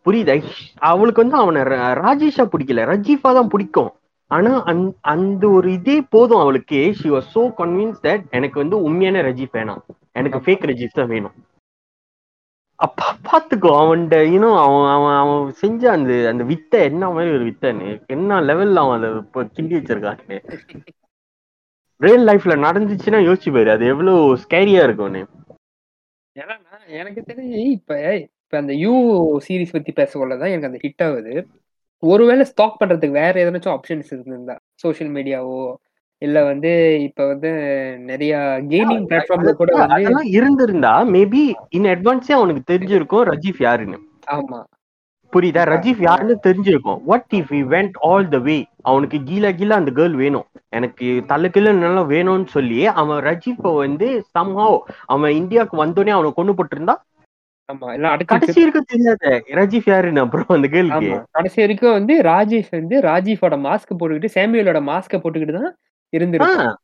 [0.05, 0.43] புரியுதா?
[0.77, 2.83] அவளுக்கு வந்து அவனை ராஜேஷா பிடிக்கல.
[2.93, 3.91] ரஜீஃபா தான் பிடிக்கும்.
[4.31, 6.93] ஆனா அந்த அந்த ஒரு இதே போதும் அவளுக்கு.
[6.93, 9.83] She was so convince that எனக்கு வந்து உண்மையான ரஜீஃப் வேணாம்.
[10.11, 11.31] எனக்கு ஃபேக் ரஜீஃப் தான் வேணும்.
[12.79, 14.01] அப்பா பாத்துக்கோ அவன்
[14.33, 18.97] இன்னும் அவன் அவன் அவன் செஞ்ச அந்த அந்த வித்தை என்ன மாதிரி ஒரு வித்தைன்னு என்ன லெவல்ல அவன்
[18.99, 20.37] அதை இப்போ கிண்டி வச்சிருக்கான்னு.
[22.01, 25.21] ரியல் லைஃப்ல நடந்துச்சுன்னா யோசிச்சு பாரு அது எவ்வளவு ஸ்கேரியா இருக்கும்னு.
[26.35, 26.55] ஏன்னா
[26.99, 28.93] எனக்கு தெரிஞ்சு இப்ப இப்ப அந்த யூ
[29.47, 31.33] சீரிஸ் பத்தி பேசக்கொள்ளதான் எனக்கு அந்த ஹிட் ஆகுது.
[32.03, 35.57] ஒருவேளை ஸ்டாக் பண்றதுக்கு வேற எதனாச்சும் ஆப்ஷன்ஸ் இருந்திருந்தா சோஷியல் மீடியாவோ
[36.21, 36.69] இல்ல வந்து
[37.07, 37.49] இப்ப வந்து
[38.07, 38.33] நிறைய
[38.71, 41.43] கேமிங் பிளாட்ஃபார்ம்ல கூட அதெல்லாம் இருந்திருந்தா மேபி
[41.77, 43.97] இன் அட்வான்ஸே அவனுக்கு தெரிஞ்சிருக்கும் ரஜீஃப் யாருன்னு.
[44.35, 44.59] ஆமா.
[45.33, 45.63] புரியுதா?
[45.71, 46.99] ரஜீஃப் யாருன்னு தெரிஞ்சிருக்கும்.
[47.07, 50.45] What if we went all the way அவனுக்கு கீழ கீழ அந்த கேர்ள் வேணும்.
[50.77, 54.77] எனக்கு தலைக்கீழ நல்லா வேணும்னு சொல்லி அவன் ரஜீஃபை வந்து சம்ஹாவ்
[55.13, 56.95] அவன் இந்தியாவுக்கு வந்தோடனே அவனை கொண்டு போட்டிருந்தா?
[57.69, 62.71] ஆமா எல்லாம் அடைச்சு கடைசி இருக்க தெரியாத ரஜீஃப் யாருன்னு அப்புறம் அந்த ஆமா கடைசி வரைக்கும் வந்து ராஜேஷ்
[62.77, 65.73] வந்து ராஜீஃபோட மாஸ்க் போட்டுக்கிட்டு சாமியலோட மாஸ்க போட்டுக்கிட்டு தான்
[66.13, 66.75] இருந்திருக்கும்.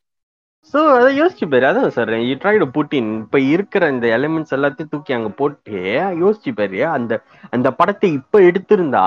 [0.74, 1.66] சோ அதை யோசிச்சு பாரு.
[1.70, 5.74] அதான் sir you try to put in இப்ப இருக்கிற இந்த எலிமெண்ட்ஸ் எல்லாத்தையும் தூக்கி அங்க போட்டு
[6.22, 6.80] யோசிச்சு பாரு.
[6.98, 7.14] அந்த
[7.54, 9.06] அந்த படத்தை இப்ப எடுத்திருந்தா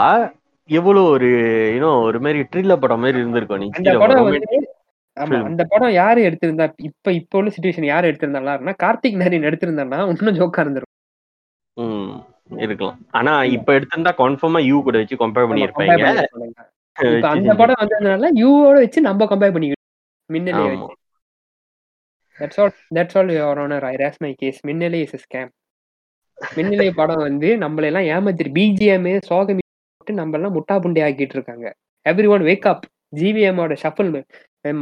[0.71, 1.29] எவ்வளவு ஒரு
[1.75, 3.63] யூனோ ஒரு மாதிரி ட்ரில்ல படம் மாதிரி இருந்திருக்கும்.
[3.63, 4.31] நீ அந்த படம்
[5.17, 5.37] ஆமா.
[5.49, 5.63] அந்த
[5.95, 10.95] யாரு எடுத்திருந்தா இப்ப இப்ப உள்ள சுச்சுவேஷன் யாரு எடுத்திருந்தாருன்னா கார்த்திக் நரேன் எடுத்திருந்தான்னா இன்னும் ஜோக்கா இருந்திருக்கும்.
[12.65, 12.99] இருக்கலாம்.
[13.13, 15.49] ஆனா இப்ப எடுத்திருந்தா கன்ஃபார்மா யூ கூட வச்சு கம்பேர்.
[16.97, 17.27] இப்ப வச்சு.
[17.31, 19.76] அந்த படம் வந்ததுனால யூவோட வச்சு நம்ம கம்பேர் பண்ணிக்கிட்டோம்
[20.31, 20.65] Minnale
[22.39, 25.51] that's all that's all your honour I rest my case Minnale is scam
[26.39, 29.63] Minnale படம் வந்து நம்மள எல்லாம் ஏமாத்திரு பிஜிஎம் சோகமி
[29.99, 31.67] போட்டு நம்ம எல்லாம் முட்டா புண்டி ஆக்கிட்டு இருக்காங்க.
[32.07, 32.85] எவ்ரி ஒன் வேக் அப்
[33.21, 34.11] ஜிவிஎம்மோட ஷஃபிள்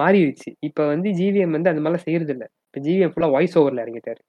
[0.03, 0.51] மாறிடுச்சு.
[0.69, 4.21] இப்ப வந்து ஜிவிஎம் வந்து அந்த மாதிரிலாம் செய்யறது இல்ல இப்ப ஜிவிஎம் ஃபுல்லா வாய்ஸ் ஓவர்ல இறங்கிட்டாரு.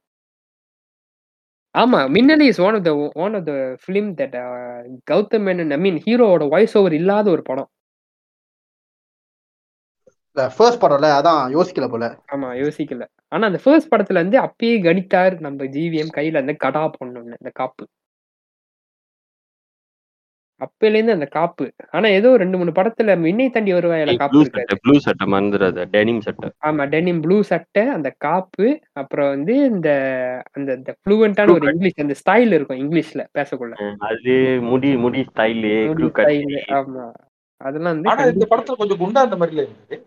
[1.76, 2.92] ஆமா Minnale is one of the
[3.26, 3.54] one of the
[3.84, 4.36] film that
[5.12, 7.70] Gautham Menon I mean ஹீரோவோட வாய்ஸ் ஓவர் இல்லாத ஒரு படம்.
[10.56, 12.06] ஃபர்ஸ்ட் படம்ல அதான் யோசிக்கல போல.
[12.28, 13.04] ஆமா யோசிக்கல.
[13.32, 17.86] ஆனா அந்த ஃபர்ஸ்ட் படத்துல இருந்து அப்பயே கணித்தார் நம்ம ஜிவிஎம் கையில அந்த கடா பொண்ணு அந்த காப்பு.
[20.62, 21.66] அப்பையில இருந்து அந்த காப்பு.
[21.92, 26.50] ஆனா ஏதோ ரெண்டு மூணு படத்துல மின்னை தாண்டி வருவாயில காப்பு சட்டை ப்ளூ சட்டை மறந்துடாத டெனிம் சட்டை.
[26.62, 29.90] ஆமா டெனிம் ப்ளூ சட்டை அந்த காப்பு அப்புறம் வந்து இந்த
[30.54, 33.76] அந்த இந்த ஃப்ளூவெண்டான ஒரு இங்கிலீஷ் அந்த ஸ்டைல் இருக்கும் இங்கிலீஷ்ல பேசக்குள்ள.
[34.10, 35.74] அது முடி முடி ஸ்டைலு
[36.80, 37.06] ஆமா.
[37.62, 39.98] அதெல்லாம் வந்து ஆனா இந்த படத்துல கொஞ்சம் குண்டா அந்த மாதிரில இருந்தது.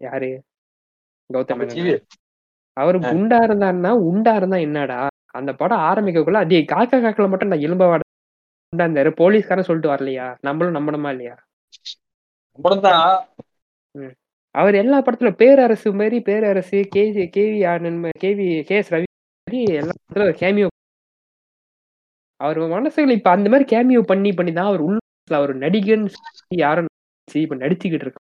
[0.00, 0.30] யாரு?
[1.30, 1.62] கௌதம்
[2.76, 2.96] அவர்.
[3.06, 4.98] குண்டா இருந்தாருன்னா உண்டா இருந்தா என்னடா?
[5.34, 8.02] அந்த படம் ஆரம்பிக்கக்குள்ள அதே காக்கா காக்கல மட்டும் நான் எலும்ப வாட
[8.72, 10.26] இருந்தாரு போலீஸ்காரன் சொல்லிட்டு வரலையா?
[10.42, 11.34] நம்மளும் நம்பணுமா இல்லையா?
[14.54, 17.02] அவர் எல்லா படத்துல பேரரசு மாதிரி Perarasu K
[17.34, 19.08] KV Anand KV K S Ravi
[19.46, 20.68] மாதிரி எல்லா படத்துல கேமியோ
[22.40, 24.98] அவர் மனசுல இப்ப அந்த மாதிரி கேமியோ பண்ணி பண்ணி தான் அவர் உள்ள
[25.30, 26.06] அவர் நடிகன்
[26.58, 26.90] யாரும்
[27.28, 28.22] இப்ப நடிச்சுக்கிட்டு இருக்கு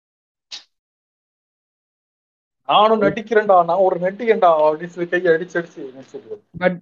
[2.69, 6.79] நானும் நடிக்கிறேன்டா நான் ஒரு நடிகன்டா அப்படின்னு சொல்லி கையை அடிச்சு அடிச்சு பட்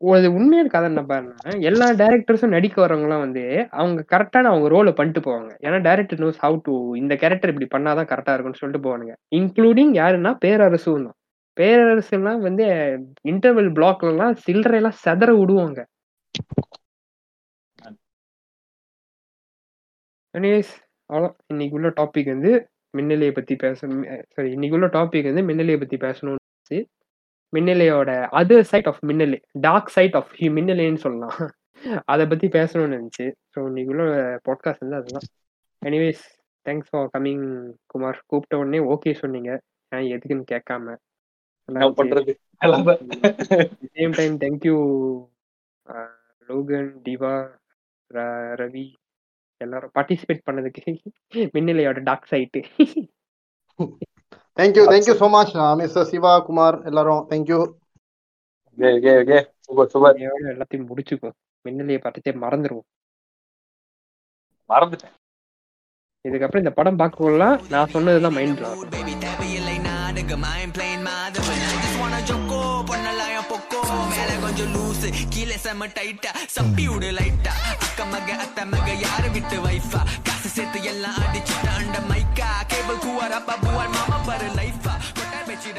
[0.00, 5.20] ஒரு உண்மையான கதை என்ன பாருன்னா எல்லா டேரக்டர்ஸும் நடிக்க வரவங்கலாம் வந்து அவங்க கரெக்டான அவங்க ரோலை பண்ணிட்டு
[5.20, 5.50] போவாங்க.
[5.60, 9.14] ஏன்னா டேரக்டர் நோஸ் ஹவு டு இந்த கேரக்டர் இப்படி பண்ணாதான் கரெக்டா இருக்கும்னு சொல்லிட்டு போவானுங்க.
[9.36, 11.16] இன்க்ளூடிங் யாருன்னா பேரரசும் தான்.
[11.56, 12.64] பேரரசுலாம் வந்து
[13.24, 15.80] இன்டர்வல் பிளாக்லாம் சில்லறை எல்லாம் செதற விடுவாங்க.
[20.34, 20.72] எனிவேஸ்
[21.10, 21.28] அவ்வளோ.
[21.46, 22.52] இன்னைக்கு உள்ள டாபிக் வந்து
[22.98, 24.02] மின்னலையை பத்தி பேசணும்
[24.34, 26.80] சாரி இன்னைக்கு உள்ள டாபிக் வந்து மின்னலையை பத்தி பேசணும்னு.
[27.52, 31.36] மின்னலையோட other side of Minnale dark side of மின்னலைன்னு சொல்லலாம்.
[32.12, 34.04] அதை பத்தி பேசணும்னு இருந்துச்சு ஸோ இன்னைக்கு உள்ள
[34.48, 35.26] பாட்காஸ்ட் வந்து அதுதான்.
[35.82, 36.24] Anyways
[36.66, 37.46] thanks for coming
[37.86, 38.18] Kumar.
[38.30, 39.50] கூப்பிட்ட உடனே ஓகே சொன்னீங்க.
[39.92, 40.96] ஏன் எதுக்குன்னு கேட்காம.
[43.96, 44.76] Same time thank you
[46.48, 47.34] Logan டிவா
[48.60, 48.86] Ravi
[49.64, 50.92] எல்லாரும் பார்ட்டிசிபேட் பண்ணதுக்கு
[51.56, 52.60] மின்னலையோட dark side
[54.58, 57.22] thank you thank you so much mister Siva Kumar எல்லாரும்.
[57.32, 57.58] தேங்க்யூ
[60.54, 62.88] எல்லாத்தையும் முடிச்சுக்கும் மின்னலையை பார்த்துட்டே மறந்துடுவோம்
[64.70, 65.14] மறந்துட்டேன்.
[66.24, 69.07] இதுக்கப்புறம் இந்த படம் பார்க்கலாம் நான் சொன்னதுதான் மைண்ட்ல mood,
[74.58, 80.00] கொஞ்சம் லூசு கீழே செம டைட்டா சப்பி விடு லைட்டா அக்க மக அத்த மக யாரு விட்டு வைஃபா
[80.26, 85.78] காசு சேர்த்து எல்லாம் அடிச்சுட்டா அண்ட மைக்கா கேபிள் கூவாரா புவார் மாமா பாரு லைஃபா கொட்டார் வச்சிட